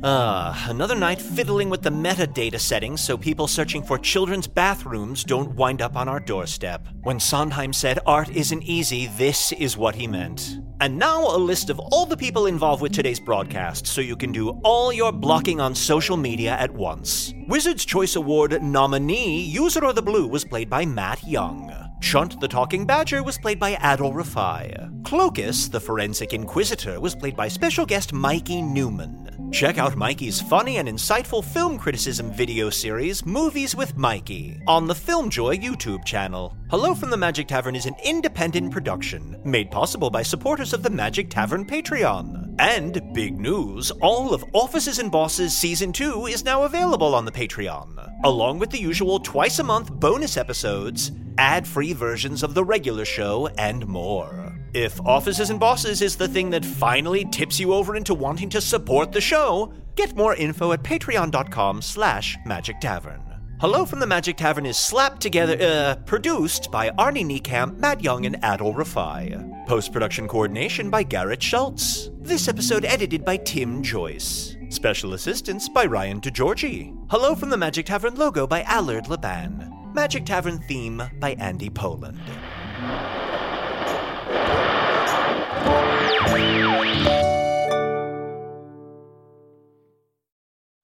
[0.03, 5.55] Ah, another night fiddling with the metadata settings so people searching for children's bathrooms don't
[5.57, 6.87] wind up on our doorstep.
[7.03, 10.57] When Sondheim said art isn't easy, this is what he meant.
[10.81, 14.33] And now a list of all the people involved with today's broadcast so you can
[14.33, 17.35] do all your blocking on social media at once.
[17.47, 21.90] Wizard's Choice Award nominee Usidore the Blue was played by Matt Young.
[22.01, 25.03] Chunt the Talking Badger was played by Adal Rifai.
[25.03, 29.51] Cloacus, the Forensic Inquisitor, was played by special guest Mikey Neumann.
[29.53, 34.95] Check out Mikey's funny and insightful film criticism video series, Movies with Mikey, on the
[34.95, 36.57] Filmjoy YouTube channel.
[36.71, 40.91] Hello from the Magic Tavern is an independent production, made possible by supporters of the
[40.91, 42.55] Magic Tavern Patreon.
[42.59, 47.33] And big news, all of Offices and Bosses Season 2 is now available on the
[47.33, 52.63] Patreon, along with the usual twice a month bonus episodes, ad free versions of the
[52.63, 54.55] regular show, and more.
[54.75, 58.61] If Offices and Bosses is the thing that finally tips you over into wanting to
[58.61, 63.23] support the show, get more info at patreon.com slash magic tavern.
[63.59, 68.25] Hello from the Magic Tavern is slapped together, uh, produced by Arnie Niekamp, Matt Young,
[68.25, 69.67] and Adal Rifai.
[69.67, 72.11] Post production coordination by Garrett Schultz.
[72.21, 74.57] This episode edited by Tim Joyce.
[74.71, 76.97] Special assistance by Ryan DeGiorgi.
[77.11, 79.80] Hello from the Magic Tavern logo by Allard Laban.
[79.95, 82.21] Magic Tavern theme by Andy Poland.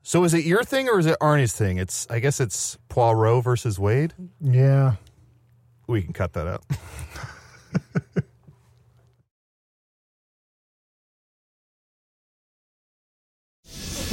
[0.03, 1.79] So is it your thing or is it Arnie's thing?
[1.79, 4.15] It's I guess it's Poirot versus Wade.
[4.41, 4.95] Yeah.
[5.87, 6.65] We can cut that out.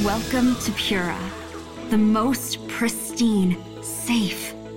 [0.04, 1.18] Welcome to Pura,
[1.90, 4.53] the most pristine, safe,